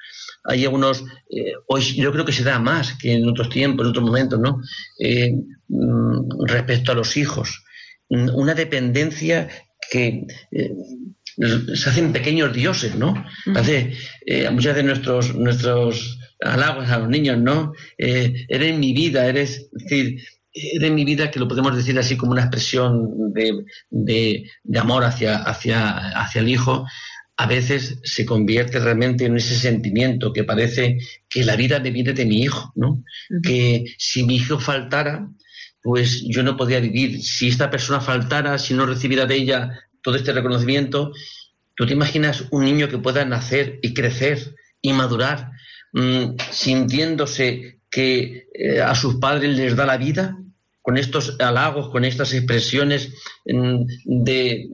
[0.44, 3.90] Hay algunos, eh, hoy yo creo que se da más que en otros tiempos, en
[3.90, 4.62] otros momentos, ¿no?
[5.00, 5.35] Eh,
[5.68, 7.64] mm, respecto a los hijos.
[8.09, 9.48] Mm, una dependencia
[9.90, 10.72] que eh,
[11.74, 13.14] se hacen pequeños dioses, ¿no?
[13.54, 13.92] Hace,
[14.52, 17.72] muchas de nuestros, nuestros halagos a los niños, ¿no?
[17.96, 20.20] eres mi vida, eres, decir,
[20.75, 23.33] eres mi vida, que lo podemos decir así como una expresión
[23.90, 26.87] de, de amor hacia, hacia, hacia el hijo,
[27.38, 32.12] a veces se convierte realmente en ese sentimiento que parece que la vida me viene
[32.12, 33.05] de mi hijo, ¿no?
[33.42, 35.29] Que si mi hijo faltara,
[35.81, 37.23] pues yo no podría vivir.
[37.23, 41.12] Si esta persona faltara, si no recibiera de ella todo este reconocimiento,
[41.77, 45.53] ¿tú te imaginas un niño que pueda nacer y crecer y madurar
[45.92, 50.37] mm, sintiéndose que eh, a sus padres les da la vida?
[50.88, 53.12] Con estos halagos, con estas expresiones
[53.44, 53.85] mm,
[54.24, 54.70] de,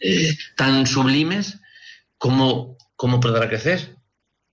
[0.00, 1.60] eh, tan sublimes,
[2.18, 3.94] ¿cómo, ¿cómo podrá crecer?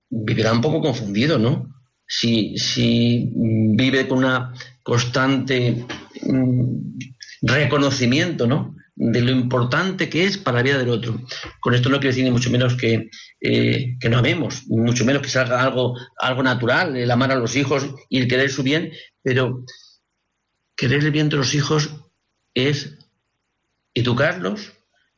[0.08, 1.74] Vivirá un poco confundido, ¿no?
[2.06, 5.84] Si, si vive con una constante
[6.22, 6.98] mm,
[7.42, 8.76] reconocimiento, ¿no?
[9.00, 11.20] de lo importante que es para la vida del otro.
[11.60, 13.08] Con esto no quiero decir ni mucho menos que,
[13.40, 17.54] eh, que no amemos, mucho menos que salga algo, algo natural, el amar a los
[17.54, 18.90] hijos y el querer su bien,
[19.22, 19.64] pero
[20.78, 21.90] querer el bien de los hijos
[22.54, 22.96] es
[23.94, 24.72] educarlos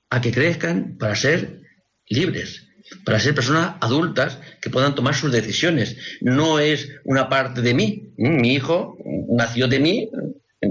[0.09, 1.61] a que crezcan para ser
[2.09, 2.67] libres,
[3.05, 5.97] para ser personas adultas que puedan tomar sus decisiones.
[6.23, 8.15] No es una parte de mí.
[8.17, 8.97] Mm, mi hijo
[9.29, 10.11] nació de mí,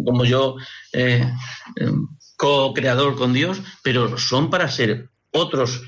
[0.04, 0.56] como yo
[0.92, 1.24] eh,
[1.76, 5.84] em, co-creador con Dios, pero son para ser otros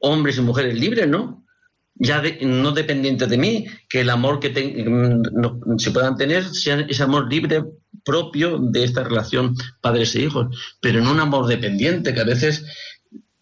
[0.00, 1.46] hombres y mujeres libres, ¿no?
[1.94, 7.02] Ya no dependientes de mí, que el amor que mm, se puedan tener sea ese
[7.02, 7.62] amor libre
[8.04, 12.64] propio de esta relación padres e hijos, pero no un amor dependiente, que a veces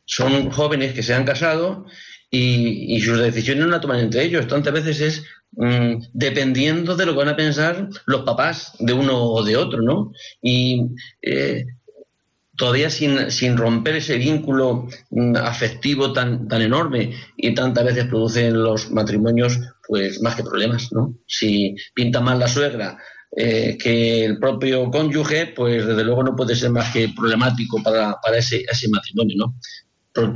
[0.05, 1.87] son jóvenes que se han casado
[2.31, 4.47] y, sus decisiones no las toman entre ellos.
[4.47, 9.23] Tantas veces es mm, dependiendo de lo que van a pensar los papás de uno
[9.23, 10.13] o de otro, ¿no?
[10.41, 10.83] Y
[11.21, 11.67] eh,
[12.57, 18.63] todavía sin, sin, romper ese vínculo mm, afectivo tan, tan enorme y tantas veces producen
[18.63, 21.15] los matrimonios pues más que problemas, ¿no?
[21.27, 22.97] Si pinta mal la suegra
[23.35, 28.15] eh, que el propio cónyuge, pues desde luego no puede ser más que problemático para,
[28.37, 29.59] ese, ese, matrimonio, ¿no?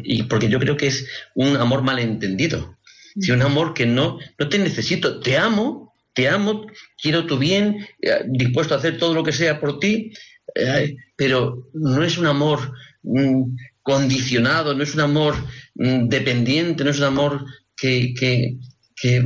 [0.02, 2.78] y porque yo creo que es un amor malentendido.
[3.20, 6.66] Si un amor que no, no te necesito, te amo, te amo,
[7.00, 10.12] quiero tu bien, eh, dispuesto a hacer todo lo que sea por ti,
[10.54, 15.34] eh, pero no es un amor mm, condicionado, no es un amor
[15.74, 17.44] mm, dependiente, no es un amor
[17.76, 18.56] que, que,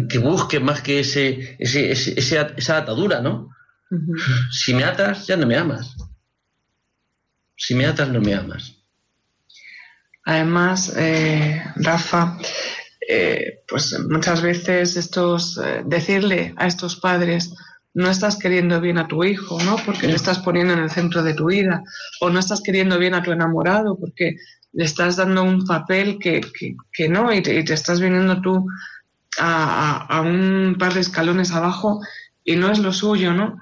[0.09, 3.49] que, busque más que ese, ese, esa atadura, ¿no?
[4.51, 5.97] Si me atas, ya no me amas.
[7.57, 8.77] Si me atas, no me amas.
[10.25, 12.39] Además, eh, Rafa,
[13.09, 17.53] eh, pues muchas veces estos, eh, decirle a estos padres,
[17.95, 19.77] no estás queriendo bien a tu hijo, ¿no?
[19.85, 21.83] Porque le estás poniendo en el centro de tu vida,
[22.21, 24.37] o no estás queriendo bien a tu enamorado, porque
[24.73, 26.41] le estás dando un papel que,
[27.09, 28.67] no, y te, estás viniendo tú
[29.39, 32.01] a, a, un par de escalones abajo
[32.45, 33.61] y no es lo suyo, ¿no?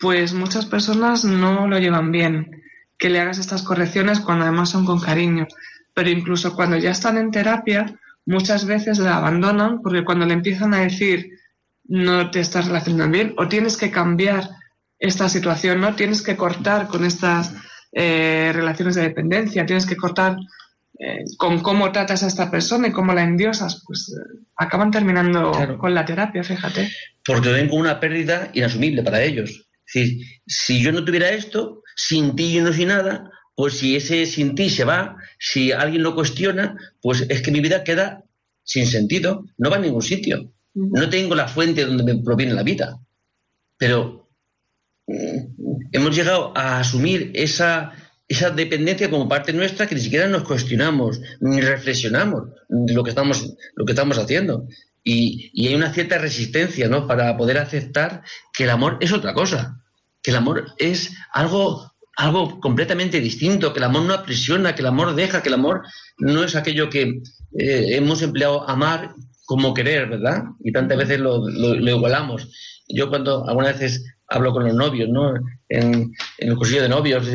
[0.00, 2.62] pues muchas personas no lo llevan bien,
[2.98, 5.46] que le hagas estas correcciones cuando además son con cariño.
[5.92, 7.94] Pero incluso cuando ya están en terapia,
[8.24, 11.38] muchas veces la abandonan porque cuando le empiezan a decir
[11.84, 14.48] no te estás relacionando bien o tienes que cambiar
[14.98, 15.94] esta situación, ¿no?
[15.94, 17.54] Tienes que cortar con estas
[17.92, 20.36] eh, relaciones de dependencia, tienes que cortar
[21.00, 25.78] eh, con cómo tratas a esta persona y cómo la endiosas, pues eh, acaban terminando
[25.78, 26.90] con la terapia, fíjate.
[27.24, 29.66] Porque ven como una pérdida inasumible para ellos
[30.46, 34.54] si yo no tuviera esto, sin ti y no sin nada, pues si ese sin
[34.54, 38.24] ti se va, si alguien lo cuestiona, pues es que mi vida queda
[38.62, 40.52] sin sentido, no va a ningún sitio.
[40.74, 43.00] No tengo la fuente donde me proviene la vida.
[43.76, 44.30] Pero
[45.08, 47.92] mm, hemos llegado a asumir esa,
[48.30, 53.56] esa dependencia como parte nuestra que ni siquiera nos cuestionamos ni reflexionamos lo que estamos,
[53.74, 54.68] lo que estamos haciendo.
[55.02, 57.08] Y, y, hay una cierta resistencia ¿no?
[57.08, 58.22] para poder aceptar
[58.52, 59.82] que el amor es otra cosa,
[60.22, 64.88] que el amor es algo, algo completamente distinto, que el amor no aprisiona, que el
[64.88, 65.82] amor deja, que el amor
[66.18, 67.22] no es aquello que
[67.58, 69.12] eh, hemos empleado amar
[69.44, 70.44] como querer, ¿verdad?
[70.62, 72.48] Y tantas veces lo, lo, igualamos.
[72.88, 75.34] Yo cuando algunas veces hablo con los novios, ¿no?
[75.68, 77.26] En, el cursillo de novios,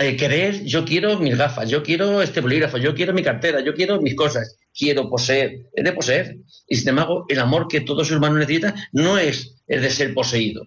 [0.00, 3.74] eh, querer, yo quiero mis gafas, yo quiero este bolígrafo, yo quiero mi cartera, yo
[3.74, 6.38] quiero mis cosas, quiero poseer, es de poseer.
[6.66, 10.14] Y sin embargo, el amor que todo ser humano necesita no es el de ser
[10.14, 10.66] poseído.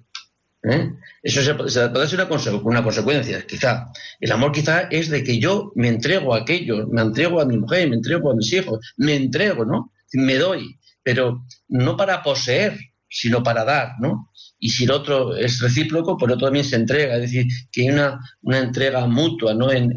[0.63, 0.91] ¿eh?
[1.21, 3.88] Eso se, puede ser una, una, consecuencia, quizá.
[4.19, 7.57] El amor quizá es de que yo me entrego a aquello, me entrego a mi
[7.57, 9.91] mujer, me entrego a mis hijos, me entrego, ¿no?
[10.13, 12.77] Me doy, pero no para poseer,
[13.14, 14.32] sino para dar, ¿no?
[14.57, 17.82] Y si el otro es recíproco, pues el otro también se entrega, es decir, que
[17.84, 19.72] hay una, entrega mutua, ¿no?
[19.72, 19.93] En,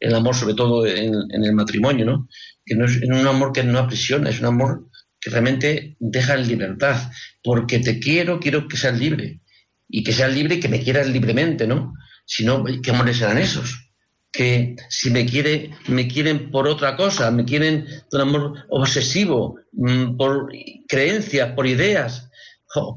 [0.00, 2.28] el amor, sobre todo en, en, el matrimonio, ¿no?
[2.64, 4.88] Que no es un amor que no aprisiona, es un amor
[5.20, 6.96] que realmente deja en libertad,
[7.44, 9.40] porque te quiero, quiero que seas libre,
[9.88, 11.94] y que seas libre y que me quieras libremente, ¿no?
[12.24, 13.92] Si no, ¿qué amores serán esos?
[14.32, 19.60] Que si me quiere, me quieren por otra cosa, me quieren de un amor obsesivo,
[19.72, 20.50] mm, por
[20.88, 22.25] creencias, por ideas,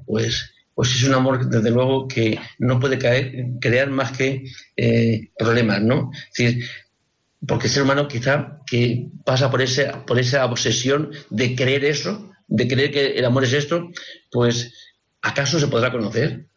[0.06, 4.46] pues, pues es un amor, desde luego, que no puede caer, crear más que
[4.78, 6.12] eh, problemas, ¿no?
[6.14, 6.66] Es decir,
[7.46, 12.32] porque el ser humano quizá que pasa por, ese, por esa obsesión de creer eso,
[12.48, 13.90] de creer que el amor es esto,
[14.32, 14.74] pues
[15.22, 16.48] ¿acaso se podrá conocer?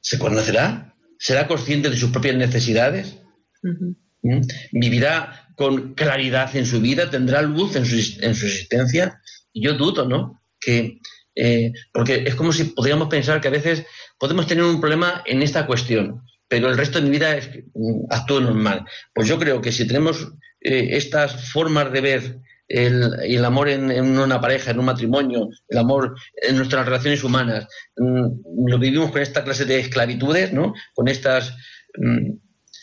[0.00, 0.94] ¿Se conocerá?
[1.18, 3.18] ¿Será consciente de sus propias necesidades?
[3.62, 4.40] ¿Mm?
[4.72, 7.10] ¿Vivirá con claridad en su vida?
[7.10, 9.20] ¿Tendrá luz en su, en su existencia?
[9.52, 10.42] Yo dudo, ¿no?
[10.60, 11.00] Que,
[11.34, 13.84] eh, porque es como si podríamos pensar que a veces
[14.18, 18.06] podemos tener un problema en esta cuestión, pero el resto de mi vida es, mm,
[18.10, 18.84] actúo normal.
[19.14, 23.90] Pues yo creo que si tenemos eh, estas formas de ver el, el amor en,
[24.18, 27.66] una pareja, en un matrimonio, el amor en nuestras relaciones humanas.
[27.96, 30.74] Mm, lo vivimos con esta clase de esclavitudes, ¿no?
[30.94, 31.54] Con estas,
[31.98, 32.30] mm,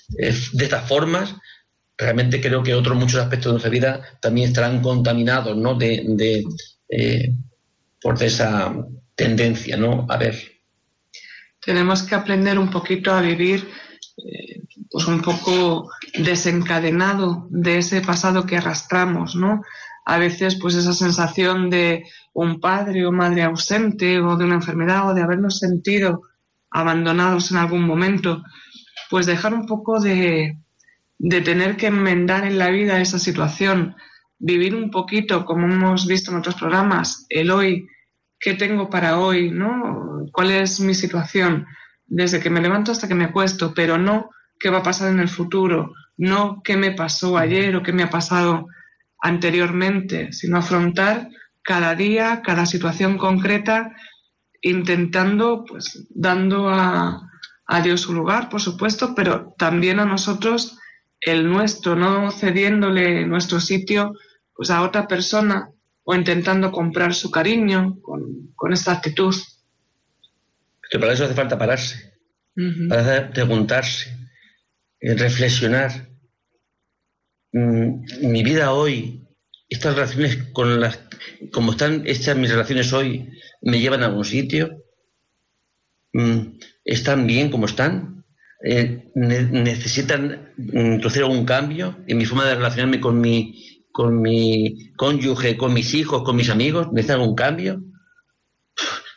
[0.10, 1.36] de estas formas.
[1.97, 5.76] Realmente creo que otros muchos aspectos de nuestra vida también estarán contaminados, ¿no?
[5.76, 6.43] De,
[6.89, 7.34] eh,
[8.02, 8.74] por esa
[9.16, 10.06] tendencia, ¿no?
[10.10, 10.36] A ver.
[11.60, 13.70] Tenemos que aprender un poquito a vivir
[14.18, 19.62] eh, pues un poco desencadenado de ese pasado que arrastramos, ¿no?
[20.06, 25.10] A veces, pues esa sensación de un padre o madre ausente o de una enfermedad
[25.10, 26.24] o de habernos sentido
[26.72, 28.43] abandonados en algún momento,
[29.10, 30.58] pues dejar un poco de,
[31.20, 33.95] de tener que enmendar en la vida esa situación,
[34.42, 37.88] vivir un poquito, como hemos visto en otros programas, el hoy,
[38.39, 40.26] qué tengo para hoy, ¿no?
[40.34, 41.68] ¿Cuál es mi situación?
[42.08, 45.20] Desde que me levanto hasta que me acuesto, pero no qué va a pasar en
[45.20, 48.66] el futuro, no qué me pasó ayer o qué me ha pasado
[49.22, 51.30] anteriormente, sino afrontar
[51.64, 53.96] cada día, cada situación concreta,
[54.64, 57.30] intentando, pues, dando a,
[57.68, 60.80] a Dios su lugar, por supuesto, pero también a nosotros
[61.20, 64.14] el nuestro, no cediéndole nuestro sitio
[64.56, 65.72] pues a otra persona
[66.04, 69.36] o intentando comprar su cariño con, con esta actitud.
[70.89, 72.14] Pero para eso hace falta pararse,
[72.89, 74.16] para preguntarse,
[74.99, 76.10] reflexionar.
[77.54, 79.28] Mm, mi vida hoy,
[79.70, 80.99] estas relaciones con las,
[81.52, 83.30] como están hechas mis relaciones hoy,
[83.62, 84.84] me llevan a algún sitio,
[86.14, 86.39] mm,
[86.84, 88.26] están bien como están,
[88.64, 95.58] eh, necesitan introducir algún cambio en mi forma de relacionarme con mi, con mi cónyuge,
[95.58, 97.84] con mis hijos, con mis amigos, necesitan algún cambio.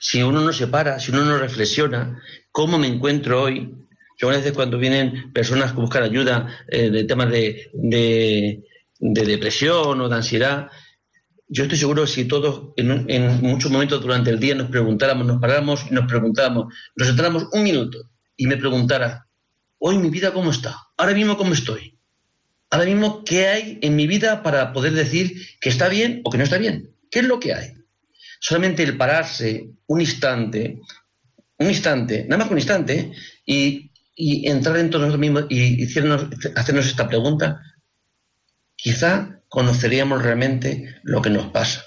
[0.01, 2.20] Si uno no se para, si uno no reflexiona,
[2.51, 3.75] ¿cómo me encuentro hoy?
[4.18, 8.62] Yo a veces cuando vienen personas que buscan ayuda eh, de temas de, de,
[8.99, 10.68] depresión o de ansiedad,
[11.49, 15.27] yo estoy seguro que si todos en, en, muchos momentos durante el día nos preguntáramos,
[15.27, 17.99] nos paráramos y nos preguntáramos, nos sentáramos un minuto
[18.37, 19.27] y me preguntara,
[19.79, 21.99] hoy mi vida cómo está, ahora mismo cómo estoy,
[22.75, 26.39] ahora mismo qué hay en mi vida para poder decir que está bien o que
[26.39, 27.75] no está bien, qué es lo que hay.
[28.41, 30.81] Solamente el pararse un instante,
[31.59, 33.12] un instante, nada más que un instante,
[33.47, 33.91] y
[34.49, 37.62] entrar en nosotros mismos y hacernos esta pregunta,
[38.75, 41.85] quizá conoceríamos realmente lo que nos pasa.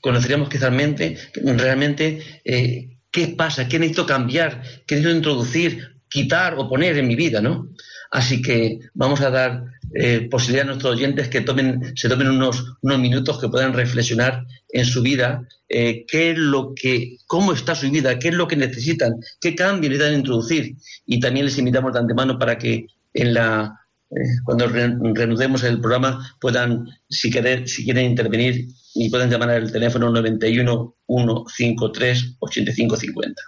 [0.00, 6.68] Conoceríamos quizá realmente, realmente eh, qué pasa, qué necesito cambiar, qué necesito introducir, quitar o
[6.68, 7.68] poner en mi vida, ¿no?
[8.10, 12.64] Así que vamos a dar eh, posibilidad a nuestros oyentes que tomen, se tomen unos,
[12.82, 17.74] unos minutos que puedan reflexionar en su vida eh, qué es lo que, cómo está
[17.74, 20.76] su vida, qué es lo que necesitan, qué cambios necesitan introducir.
[21.06, 23.80] Y también les invitamos de antemano para que en la
[24.10, 29.72] eh, cuando reanudemos el programa puedan, si, querer, si quieren intervenir, y puedan llamar al
[29.72, 33.42] teléfono 91 153 8550.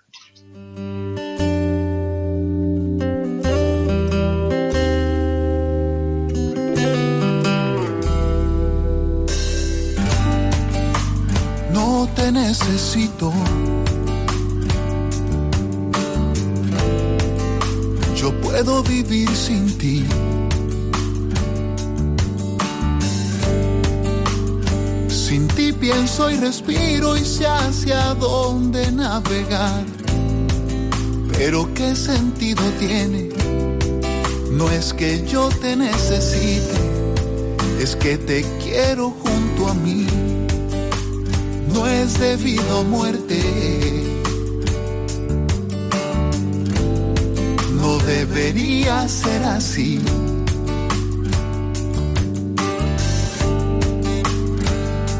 [12.26, 13.32] Te necesito.
[18.16, 20.04] Yo puedo vivir sin ti.
[25.08, 29.84] Sin ti pienso y respiro y sé hacia dónde navegar.
[31.38, 33.28] Pero qué sentido tiene,
[34.50, 36.80] no es que yo te necesite,
[37.78, 40.35] es que te quiero junto a mí.
[41.84, 43.42] Es debido muerte.
[47.74, 50.00] No debería ser así.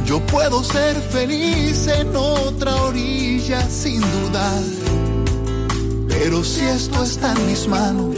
[0.07, 4.63] Yo puedo ser feliz en otra orilla sin dudar.
[6.09, 8.17] Pero si esto está en mis manos,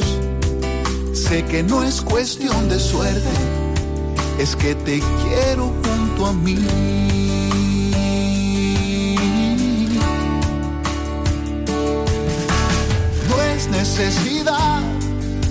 [1.12, 3.36] sé que no es cuestión de suerte,
[4.38, 7.27] es que te quiero junto a mí.
[13.74, 14.80] Es necesidad,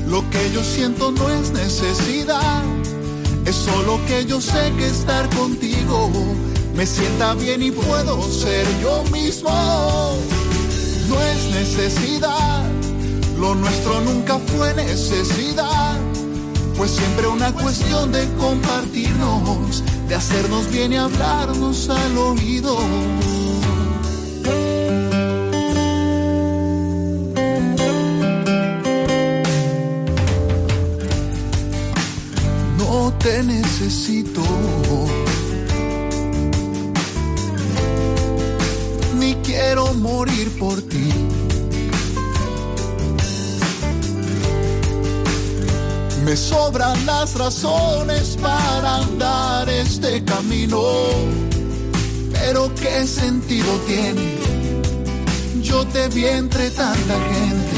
[0.08, 2.64] lo que yo siento no es necesidad
[3.46, 6.12] es solo que yo sé que estar contigo
[6.76, 9.50] me sienta bien y puedo ser yo mismo.
[11.10, 12.66] No es necesidad,
[13.40, 15.98] lo nuestro nunca fue necesidad.
[16.76, 22.78] Fue siempre una cuestión de compartirnos, de hacernos bien y hablarnos al oído.
[33.48, 34.44] Necesito.
[39.20, 41.10] Ni quiero morir por ti.
[46.26, 50.82] Me sobran las razones para andar este camino.
[52.34, 54.36] Pero qué sentido tiene.
[55.64, 57.78] Yo te vi entre tanta gente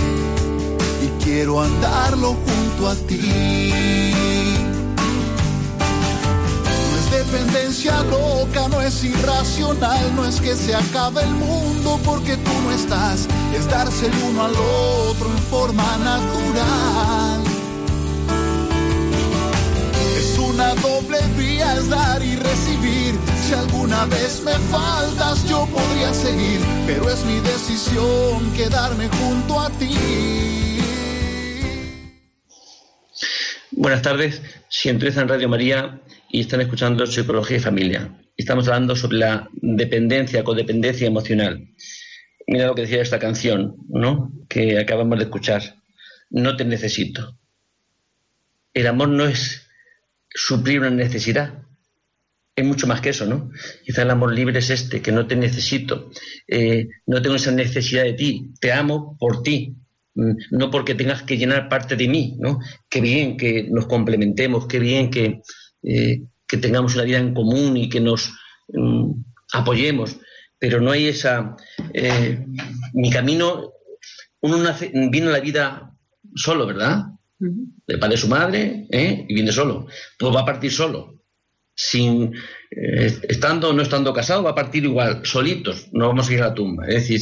[1.06, 4.59] y quiero andarlo junto a ti.
[7.86, 13.28] Loca, no es irracional, no es que se acabe el mundo porque tú no estás,
[13.56, 17.42] es darse el uno al otro en forma natural.
[20.18, 23.18] Es una doble vía, es dar y recibir.
[23.48, 29.70] Si alguna vez me faltas, yo podría seguir, pero es mi decisión quedarme junto a
[29.72, 29.96] ti.
[33.72, 36.00] Buenas tardes, Siempre en Radio María
[36.32, 38.16] y están escuchando Psicología y Familia.
[38.38, 41.68] Estamos hablando sobre la dependencia, codependencia emocional.
[42.48, 44.32] Mira lo que decía esta canción, ¿no?
[44.48, 45.76] Que acabamos de escuchar.
[46.30, 47.38] No te necesito.
[48.74, 49.68] El amor no es
[50.30, 51.64] suplir una necesidad.
[52.56, 53.52] Es mucho más que eso, ¿no?
[53.86, 56.12] Quizá el amor libre es este, que no te necesito.
[56.48, 58.52] Eh, no tengo esa necesidad de ti.
[58.60, 59.76] Te amo por ti,
[60.16, 62.60] mm, no porque tengas que llenar parte de mí, ¿no?
[62.90, 65.42] Qué bien que nos complementemos, qué bien que,
[65.84, 68.34] eh, que tengamos una vida en común y que nos
[68.70, 69.12] mm,
[69.54, 70.18] apoyemos,
[70.58, 71.56] pero no hay esa...
[71.94, 72.46] Eh,
[72.94, 73.72] mi camino,
[74.42, 75.92] uno nace, viene a la vida
[76.36, 77.06] solo, ¿verdad?
[77.40, 79.26] De padre su madre ¿eh?
[79.28, 79.88] y viene solo.
[80.18, 81.16] Pues va a partir solo.
[81.74, 82.34] Sin,
[82.70, 86.48] estando o no estando casado, va a partir igual, solitos, no vamos a ir a
[86.48, 86.86] la tumba.
[86.88, 87.22] Es decir,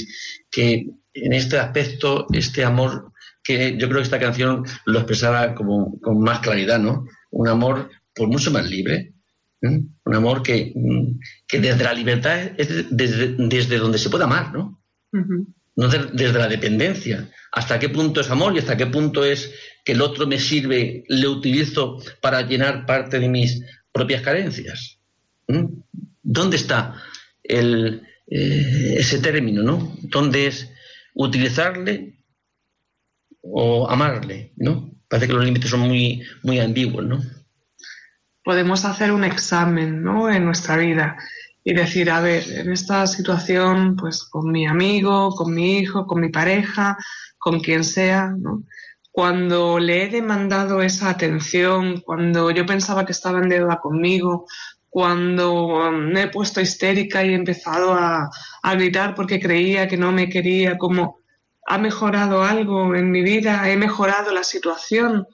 [0.49, 3.11] que en este aspecto, este amor,
[3.43, 7.05] que yo creo que esta canción lo expresaba como, con más claridad, ¿no?
[7.31, 9.13] Un amor pues mucho más libre.
[9.61, 9.81] ¿eh?
[10.05, 14.53] Un amor que, mm, que, desde la libertad es desde, desde donde se puede amar,
[14.53, 14.81] ¿no?
[15.75, 17.29] No desde la dependencia.
[17.51, 19.51] ¿Hasta qué punto es amor y hasta qué punto es
[19.85, 24.99] que el otro me sirve, le utilizo para llenar parte de mis propias carencias?
[25.47, 25.65] ¿Mm?
[26.23, 26.95] ¿Dónde está
[27.43, 29.95] el, eh, ese término, ¿no?
[30.01, 30.69] ¿Dónde es
[31.13, 32.17] utilizarle
[33.41, 34.91] o amarle, ¿no?
[35.07, 37.23] Parece que los límites son muy, muy ambiguos, ¿no?
[38.47, 40.29] Podemos hacer un examen ¿no?
[40.29, 41.17] en nuestra vida
[41.65, 46.21] y decir, a ver, en esta situación, pues con mi amigo, con mi hijo, con
[46.21, 46.97] mi pareja,
[47.37, 48.63] con quien sea, ¿no?
[49.11, 54.45] Cuando le he demandado esa atención, cuando yo pensaba que estaba en deuda conmigo,
[54.89, 58.29] cuando me he puesto histérica y he empezado a,
[58.63, 61.19] a gritar porque creía que no me quería, como
[61.67, 65.27] ha mejorado algo en mi vida, he mejorado la situación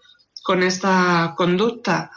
[0.43, 2.09] con esta conducta,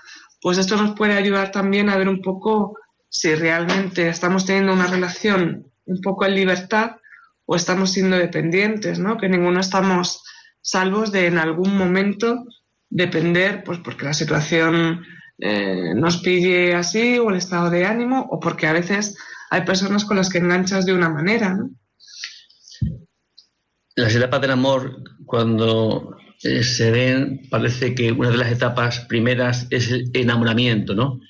[0.47, 2.79] pues esto nos puede ayudar también a ver un poco
[3.09, 6.99] si realmente estamos teniendo una relación un poco en libertad
[7.47, 9.17] o estamos siendo dependientes, ¿no?
[9.17, 10.23] Que ninguno estamos
[10.61, 12.45] salvos de en algún momento
[12.89, 15.05] depender, pues porque la situación
[15.39, 19.19] eh, nos pille así o el estado de ánimo o porque a veces
[19.51, 21.71] hay personas con las que enganchas de una manera, ¿no?
[23.97, 26.17] Las etapas del amor, cuando
[26.63, 31.21] se ven, parece que una de las etapas primeras es el enamoramiento, ¿no?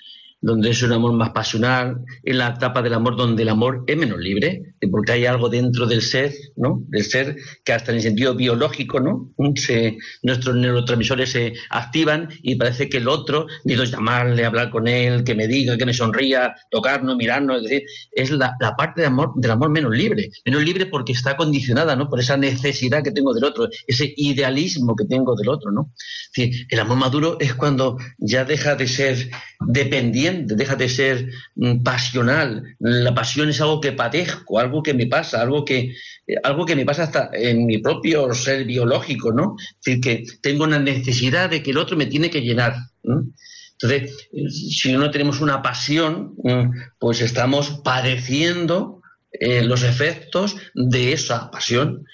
[0.41, 3.97] Donde es un amor más pasional, en la etapa del amor donde el amor es
[3.97, 6.85] menos libre, porque hay algo dentro del ser, ¿no?
[6.89, 9.33] Del ser que hasta en el sentido biológico, ¿no?
[9.57, 15.25] Se, nuestros neurotransmisores se activan y parece que el otro, necesito llamarle, hablar con él,
[15.25, 17.83] que me diga, que me sonría, tocarnos, mirarnos, es decir,
[18.13, 21.97] es la, la parte de amor, del amor menos libre, menos libre porque está condicionada,
[21.97, 22.09] ¿no?
[22.09, 25.93] Por esa necesidad que tengo del otro, ese idealismo que tengo del otro, ¿no?
[25.97, 29.31] Es decir, el amor maduro es cuando ya deja de ser
[29.67, 32.77] dependiente deja de ser mm, pasional.
[32.79, 35.95] La pasión es algo que padezco, algo que me pasa, algo que,
[36.27, 39.57] eh, algo que me pasa hasta en mi propio ser biológico, ¿no?
[39.59, 42.75] Es decir, que tengo una necesidad de que el otro me tiene que llenar.
[43.03, 49.03] Entonces, si no tenemos una pasión, mm, pues estamos padeciendo
[49.33, 52.07] eh, los efectos de esa pasión.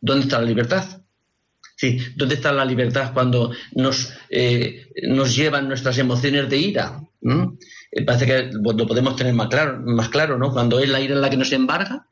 [0.00, 0.97] ¿Dónde está la libertad?
[1.78, 7.00] Sí, ¿Dónde está la libertad cuando nos, eh, nos llevan nuestras emociones de ira?
[7.92, 10.52] Eh, parece que lo podemos tener más claro, más claro, ¿no?
[10.52, 12.04] Cuando es la ira en la que nos embarga,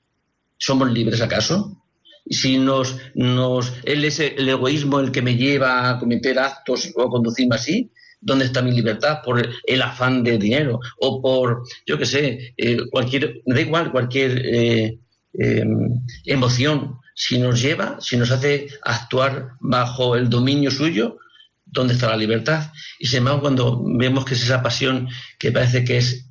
[0.57, 1.83] ¿somos libres acaso?
[2.31, 7.03] Si nos, nos, él es el egoísmo el que me lleva a cometer actos o
[7.03, 7.91] a conducirme así,
[8.21, 9.19] ¿dónde está mi libertad?
[9.25, 14.47] Por el afán de dinero o por, yo qué sé, eh, cualquier, da igual, cualquier
[14.47, 14.99] eh,
[15.35, 17.01] em, emoción.
[17.19, 21.17] Si nos lleva, si nos hace actuar bajo el dominio suyo,
[21.65, 22.71] dónde está la libertad.
[22.99, 25.09] Y sin embargo, cuando vemos que es esa pasión
[25.39, 26.29] que parece que es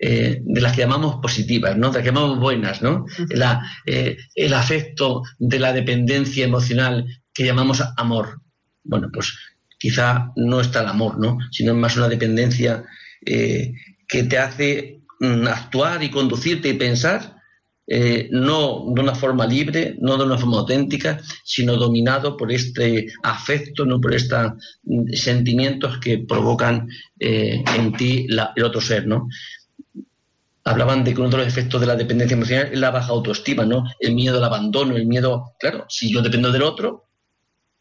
[0.00, 1.90] eh, de las que llamamos positivas, ¿no?
[1.90, 3.06] De las que llamamos buenas, ¿no?
[3.86, 8.42] Eh, el afecto de la dependencia emocional que llamamos amor.
[8.82, 9.32] Bueno, pues
[9.78, 11.38] quizá no está el amor, ¿no?
[11.52, 12.84] Sino es más una dependencia
[13.24, 13.72] eh,
[14.08, 17.35] que te hace mm, actuar y conducirte y pensar
[17.88, 23.06] eh, no de una forma libre, no de una forma auténtica, sino dominado por este
[23.22, 26.88] afecto, no por estos mm, sentimientos que provocan
[27.20, 29.28] eh, en ti el otro ser, ¿no?
[30.64, 33.64] Hablaban de que uno de los efectos de la dependencia emocional es la baja autoestima,
[33.64, 33.84] ¿no?
[34.00, 37.04] El miedo al abandono, el miedo, claro, si yo dependo del otro,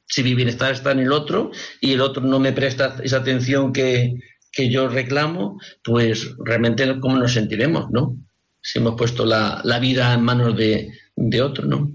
[0.07, 1.49] si mi bienestar está en el otro
[1.81, 4.13] y el otro no me presta esa atención que,
[4.51, 8.15] que yo reclamo, pues realmente cómo nos sentiremos, ¿no?
[8.65, 11.91] Si hemos puesto la, vida en manos de, de otro, ¿no?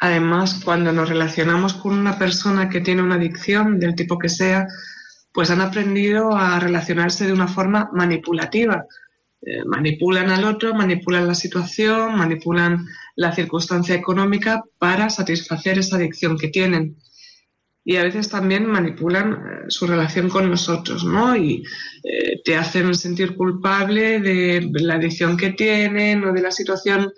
[0.00, 4.66] Además, cuando nos relacionamos con una persona que tiene una adicción, del tipo que sea,
[5.30, 8.86] pues han aprendido a relacionarse de una forma manipulativa.
[9.42, 16.38] Eh, manipulan al otro, manipulan la situación, manipulan la circunstancia económica para satisfacer esa adicción
[16.38, 16.96] que tienen
[17.84, 21.36] y a veces también manipulan eh, su relación con nosotros, ¿no?
[21.36, 21.64] Y
[22.04, 27.12] eh, te hacen sentir culpable de la adicción que tienen o de la situación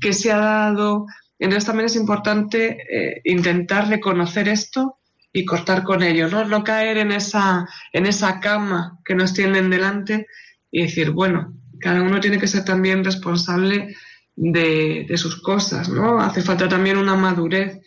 [0.00, 1.06] que se ha dado.
[1.38, 4.98] Entonces también es importante eh, intentar reconocer esto
[5.32, 6.44] y cortar con ello, ¿no?
[6.44, 10.28] No caer en esa, en esa cama que nos tienden delante
[10.70, 13.96] y decir, bueno, cada uno tiene que ser también responsable
[14.36, 16.20] de, de sus cosas, ¿no?
[16.20, 17.80] Hace falta también una madurez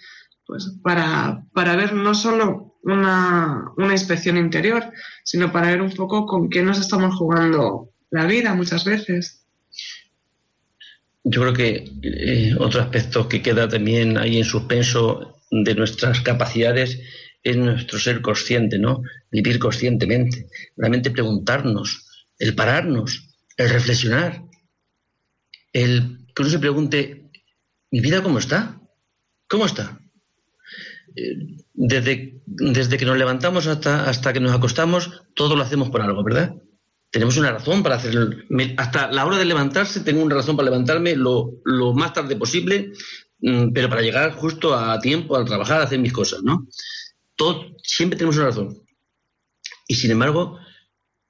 [0.48, 4.91] pues para, para ver no solo una, inspección interior,
[5.24, 9.45] sino para ver un poco con quién nos estamos jugando la vida muchas veces.
[11.26, 17.00] Yo creo que eh, otro aspecto que queda también ahí en suspenso de nuestras capacidades
[17.43, 19.02] es nuestro ser consciente, ¿no?
[19.30, 24.41] Vivir conscientemente, realmente preguntarnos, el pararnos, el reflexionar,
[25.74, 27.30] el que uno se pregunte,
[27.91, 28.80] ¿mi vida cómo está?
[29.50, 30.00] ¿Cómo está?
[31.74, 36.24] Desde, desde que nos levantamos hasta, hasta que nos acostamos, todo lo hacemos por algo,
[36.24, 36.55] ¿verdad?
[37.09, 38.30] Tenemos una razón para hacerlo.
[38.78, 41.61] Hasta la hora de levantarse, tengo una razón para levantarme lo,
[41.95, 42.91] más tarde posible,
[43.39, 46.68] mm, pero para llegar justo a tiempo, al trabajar, a hacer mis cosas, ¿no?
[47.36, 48.78] Todo, siempre tenemos una razón.
[49.88, 50.59] Y sin embargo,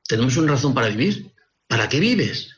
[0.08, 1.32] tenemos una razón para vivir.
[1.68, 2.56] ¿Para qué vives?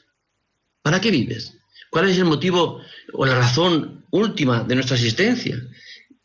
[0.81, 1.57] ¿Para qué vives?
[1.89, 2.79] ¿Cuál es el motivo
[3.13, 5.59] o la razón última de nuestra existencia?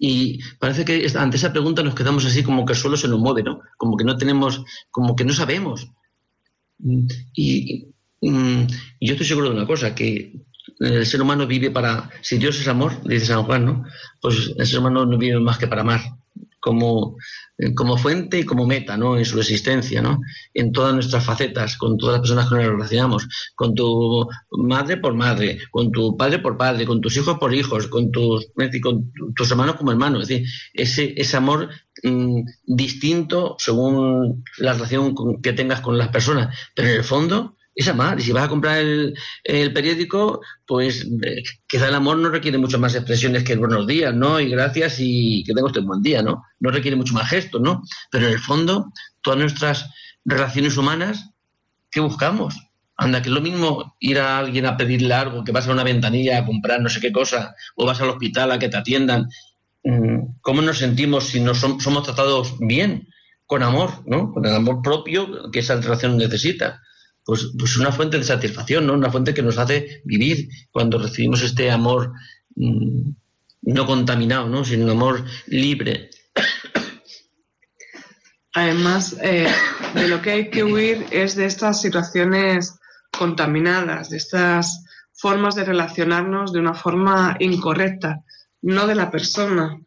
[0.07, 3.19] Y parece que ante esa pregunta nos quedamos así como que el suelo se nos
[3.21, 3.63] mueve, ¿no?
[3.79, 5.89] Como que no tenemos, como que no sabemos.
[7.33, 7.87] Y,
[8.21, 8.67] mm,
[9.01, 10.45] yo estoy seguro de una cosa, que
[10.79, 13.85] el ser humano vive para, si Dios es amor, dice San Juan, ¿no?
[14.21, 16.03] Pues el ser humano no vive más que para amar,
[16.65, 17.19] como,
[17.75, 19.19] como fuente y como meta, ¿no?
[19.19, 20.19] En su existencia, ¿no?
[20.55, 24.27] En todas nuestras facetas, con todas las personas con las que nos relacionamos, con tu
[24.53, 28.47] madre por madre, con tu padre por padre, con tus hijos por hijos, con tus,
[28.83, 31.69] con tus hermanos como hermanos, es decir, ese, ese amor
[32.03, 37.89] mm, distinto según la relación que tengas con las personas, pero en el fondo es
[37.89, 38.21] amar.
[38.21, 42.95] Si vas a comprar el, periódico, pues eh, quizá el amor no requiere mucho más
[42.95, 44.39] expresiones que buenos días, ¿no?
[44.41, 46.45] Y gracias y que tenga usted un buen día, ¿no?
[46.61, 47.83] No requiere mucho más gestos, ¿no?
[48.11, 49.91] Pero en el fondo, todas nuestras
[50.25, 51.31] relaciones humanas,
[51.91, 52.55] ¿qué buscamos?
[52.97, 55.83] Anda, que es lo mismo ir a alguien a pedirle algo, que vas a una
[55.83, 59.29] ventanilla a comprar no sé qué cosa, o vas al hospital a que te atiendan.
[59.83, 63.09] Mm, ¿Cómo nos sentimos si no somos tratados bien,
[63.47, 64.33] con amor, ¿no?
[64.33, 66.81] Con el amor propio que esa relación necesita
[67.25, 68.93] pues, pues una fuente de satisfacción, ¿no?
[68.93, 72.13] Una fuente que nos hace vivir cuando recibimos este amor
[72.57, 73.11] mm,
[73.63, 74.65] no contaminado, ¿no?
[74.65, 76.11] Sino un amor libre.
[78.55, 79.49] Además, eh,
[79.95, 82.79] de lo que hay que huir es de estas situaciones
[83.11, 88.23] contaminadas, de estas formas de relacionarnos de una forma incorrecta,
[88.63, 89.81] no de la persona,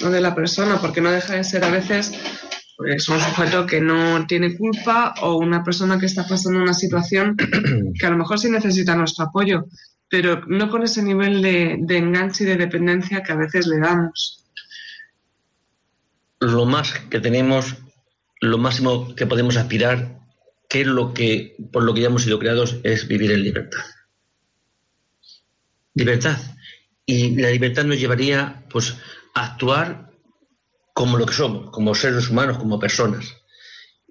[0.00, 2.12] no de la persona, porque no deja de ser a veces
[2.86, 7.36] es un sujeto que no tiene culpa o una persona que está pasando una situación
[7.98, 9.66] que a lo mejor sí necesita nuestro apoyo,
[10.08, 14.44] pero no con ese nivel de, enganche y de dependencia que a veces le damos.
[16.40, 17.76] Lo más que tenemos,
[18.40, 20.20] lo máximo que podemos aspirar,
[20.68, 23.84] que es lo que, por lo que ya hemos sido creados, es vivir en libertad.
[25.94, 26.38] Libertad.
[27.04, 28.96] Y la libertad nos llevaría pues,
[29.34, 30.09] a actuar
[30.94, 33.36] como lo que somos, como seres humanos, como personas.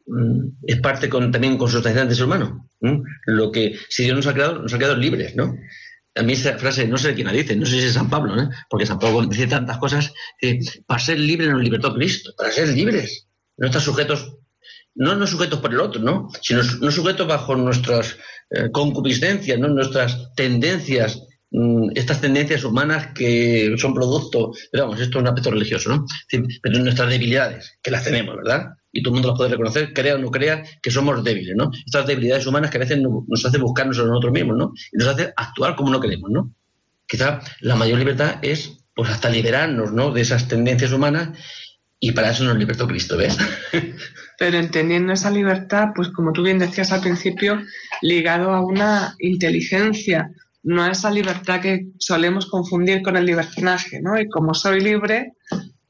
[0.05, 2.67] Mm, es parte también consustancial de ser humano.
[3.25, 5.55] Lo que, si Dios nos ha creado, nos ha creado libres, ¿no?
[6.15, 8.35] A mí esa frase, no sé quién la dice, no sé si es San Pablo,
[8.35, 8.49] ¿no?
[8.69, 10.11] porque San Pablo dice tantas cosas,
[10.85, 13.27] para ser libres nos libertó Cristo, para ser libres,
[13.57, 14.35] no estar sujetos,
[14.95, 16.27] no, no sujetos por el otro, ¿no?
[16.41, 18.17] sino no sujetos bajo nuestras
[18.49, 19.67] eh, concupiscencias, ¿no?
[19.67, 21.21] nuestras tendencias,
[21.95, 26.05] estas tendencias humanas que son producto, vamos, esto es un aspecto religioso, ¿no?
[26.61, 28.75] Pero nuestras debilidades, que las tenemos, ¿verdad?
[28.91, 31.71] Y todo el mundo las puede reconocer, crea o no crea, que somos débiles, ¿no?
[31.85, 34.73] Estas debilidades humanas que a veces nos hace buscarnos a nosotros mismos, ¿no?
[34.91, 36.53] Y nos hace actuar como no queremos, ¿no?
[37.07, 40.11] Quizá la mayor libertad es, pues, hasta liberarnos, ¿no?
[40.11, 41.29] De esas tendencias humanas
[41.99, 43.37] y para eso nos libertó Cristo, ¿ves?
[44.37, 47.61] Pero entendiendo esa libertad, pues como tú bien decías al principio,
[48.01, 50.31] ligado a una inteligencia,
[50.63, 54.19] no esa libertad que solemos confundir con el libertinaje, ¿no?
[54.19, 55.33] Y como soy libre,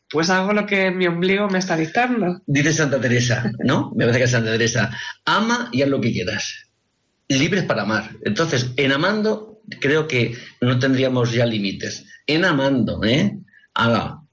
[0.09, 2.41] pues hago lo que mi ombligo me está dictando.
[2.45, 3.91] Dice Santa Teresa, ¿no?
[3.95, 4.91] Me parece que es Santa Teresa,
[5.25, 6.67] ama y haz lo que quieras.
[7.27, 8.09] Libres para amar.
[8.23, 12.05] Entonces, en amando, creo que no tendríamos ya límites.
[12.25, 13.37] En amando, ¿eh?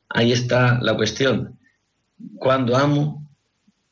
[0.08, 1.58] Ahí está la cuestión.
[2.36, 3.28] Cuando amo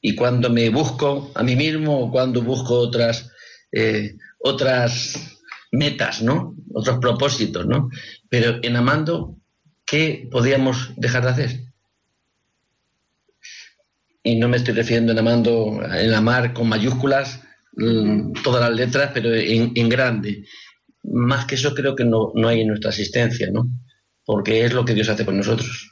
[0.01, 3.31] y cuando me busco a mí mismo o cuando busco otras,
[3.73, 5.34] eh, otras
[5.75, 6.57] metas, ¿no?
[6.73, 7.91] Otros propósitos, ¿no?
[8.29, 9.37] Pero en amando,
[9.85, 11.61] ¿qué podríamos dejar de hacer?
[14.23, 17.43] Y no me estoy refiriendo en amando, en amar con mayúsculas,
[17.77, 20.47] mm, todas las letras, pero en, grande.
[21.03, 23.69] Más que eso creo que no, no hay en nuestra existencia, ¿no?
[24.25, 25.91] Porque es lo que Dios hace por nosotros.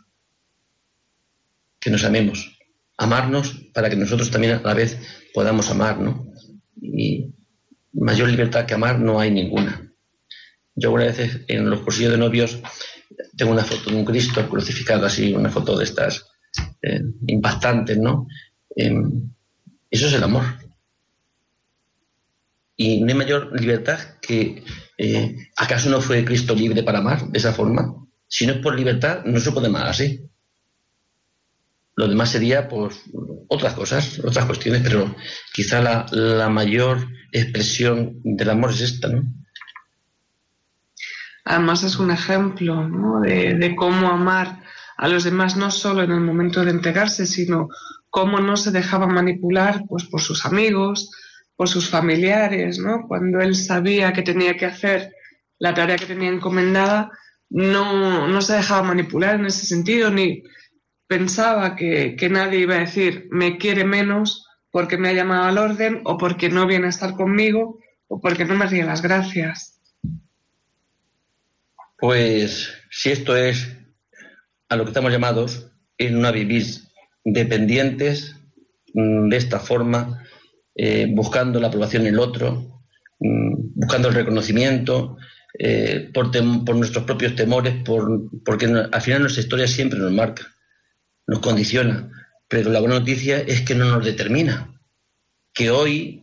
[1.79, 2.59] Que nos amemos.
[2.97, 4.99] Amarnos para que nosotros también a la vez
[5.35, 6.27] podamos amar, ¿no?
[6.81, 7.35] Y,
[7.93, 9.93] mayor libertad que amar no hay ninguna.
[10.75, 12.61] Yo una vez en los cursillos de novios
[13.37, 16.27] tengo una foto de un Cristo crucificado así, una foto de estas
[16.83, 18.27] eh, impactantes, ¿no?
[18.75, 19.31] Em,
[19.91, 20.45] eso es el amor.
[22.77, 24.65] Y no hay mayor libertad que,
[24.99, 27.95] eh, ¿acaso no fue Cristo libre para amar de esa forma?
[28.27, 30.27] Si no es por libertad, no se puede amar así.
[31.95, 33.03] Lo demás sería, pues,
[33.49, 35.15] otras cosas, otras cuestiones, pero
[35.53, 39.23] quizá la, la mayor expresión del amor es esta, ¿no?
[41.45, 43.21] Además es un ejemplo ¿no?
[43.21, 44.63] de, cómo amar
[44.97, 47.69] a los demás no solo en el momento de entregarse, sino
[48.11, 51.11] cómo no se dejaba manipular pues, por sus amigos,
[51.57, 53.07] por sus familiares, ¿no?
[53.09, 55.13] Cuando él sabía que tenía que hacer
[55.59, 57.11] la tarea que tenía encomendada,
[57.51, 60.43] no, no se dejaba manipular en ese sentido, ni
[61.13, 66.01] pensaba que, nadie iba a decir me quiere menos porque me ha llamado al orden
[66.05, 69.79] o porque no viene a estar conmigo o porque no me ríe las gracias.
[71.99, 73.77] Pues si esto es
[74.71, 76.65] a lo que estamos llamados es no a vivir
[77.27, 78.35] dependientes
[78.95, 80.25] mm, de esta forma,
[80.75, 82.81] eh, buscando la aprobación en el otro,
[83.21, 85.19] mm, buscando el reconocimiento,
[85.59, 86.31] eh, por,
[86.65, 90.47] por, nuestros propios temores, por, porque al final nuestra historia siempre nos marca,
[91.27, 92.11] nos condiciona.
[92.49, 94.79] Pero la buena noticia es que no nos determina.
[95.55, 96.23] Que hoy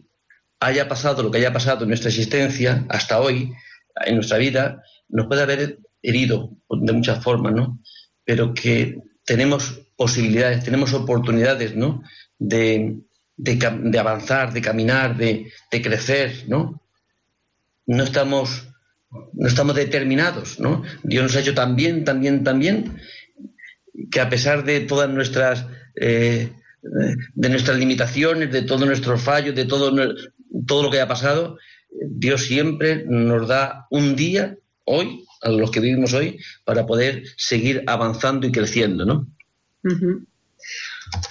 [0.59, 3.53] haya pasado lo que haya pasado en nuestra existencia, hasta hoy,
[4.05, 7.79] en nuestra vida, nos puede haber herido de muchas formas, ¿no?
[8.23, 12.03] Pero que tenemos posibilidades, tenemos oportunidades, ¿no?
[12.37, 12.99] De,
[13.35, 16.81] de, avanzar, de caminar, de, de, crecer, ¿no?
[17.85, 18.67] No estamos,
[19.33, 20.83] no estamos determinados, ¿no?
[21.03, 23.01] Dios nos ha hecho tan bien, tan bien, tan bien,
[24.11, 26.51] que a pesar de todas nuestras, eh,
[27.33, 29.91] de nuestras limitaciones, de todos nuestros fallos, de todo,
[30.65, 31.57] todo lo que haya pasado,
[31.91, 37.83] Dios siempre nos da un día, hoy, a los que vivimos hoy, para poder seguir
[37.87, 39.27] avanzando y creciendo, ¿no?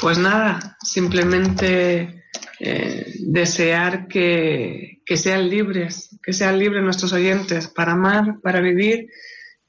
[0.01, 2.25] Pues nada, simplemente
[2.61, 9.09] eh, desear que, que, sean libres, que sean libres nuestros oyentes para amar, para vivir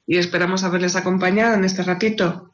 [0.06, 2.49] y esperamos haberles acompañado en este ratito.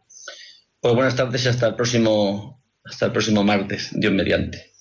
[0.86, 4.72] Pues buenas tardes y hasta el próximo, hasta el próximo martes, Dios mediante.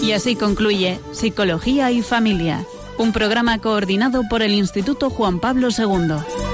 [0.00, 2.64] Y así concluye Psicología y Familia,
[2.96, 6.45] un programa coordinado por el Instituto Juan Pablo II.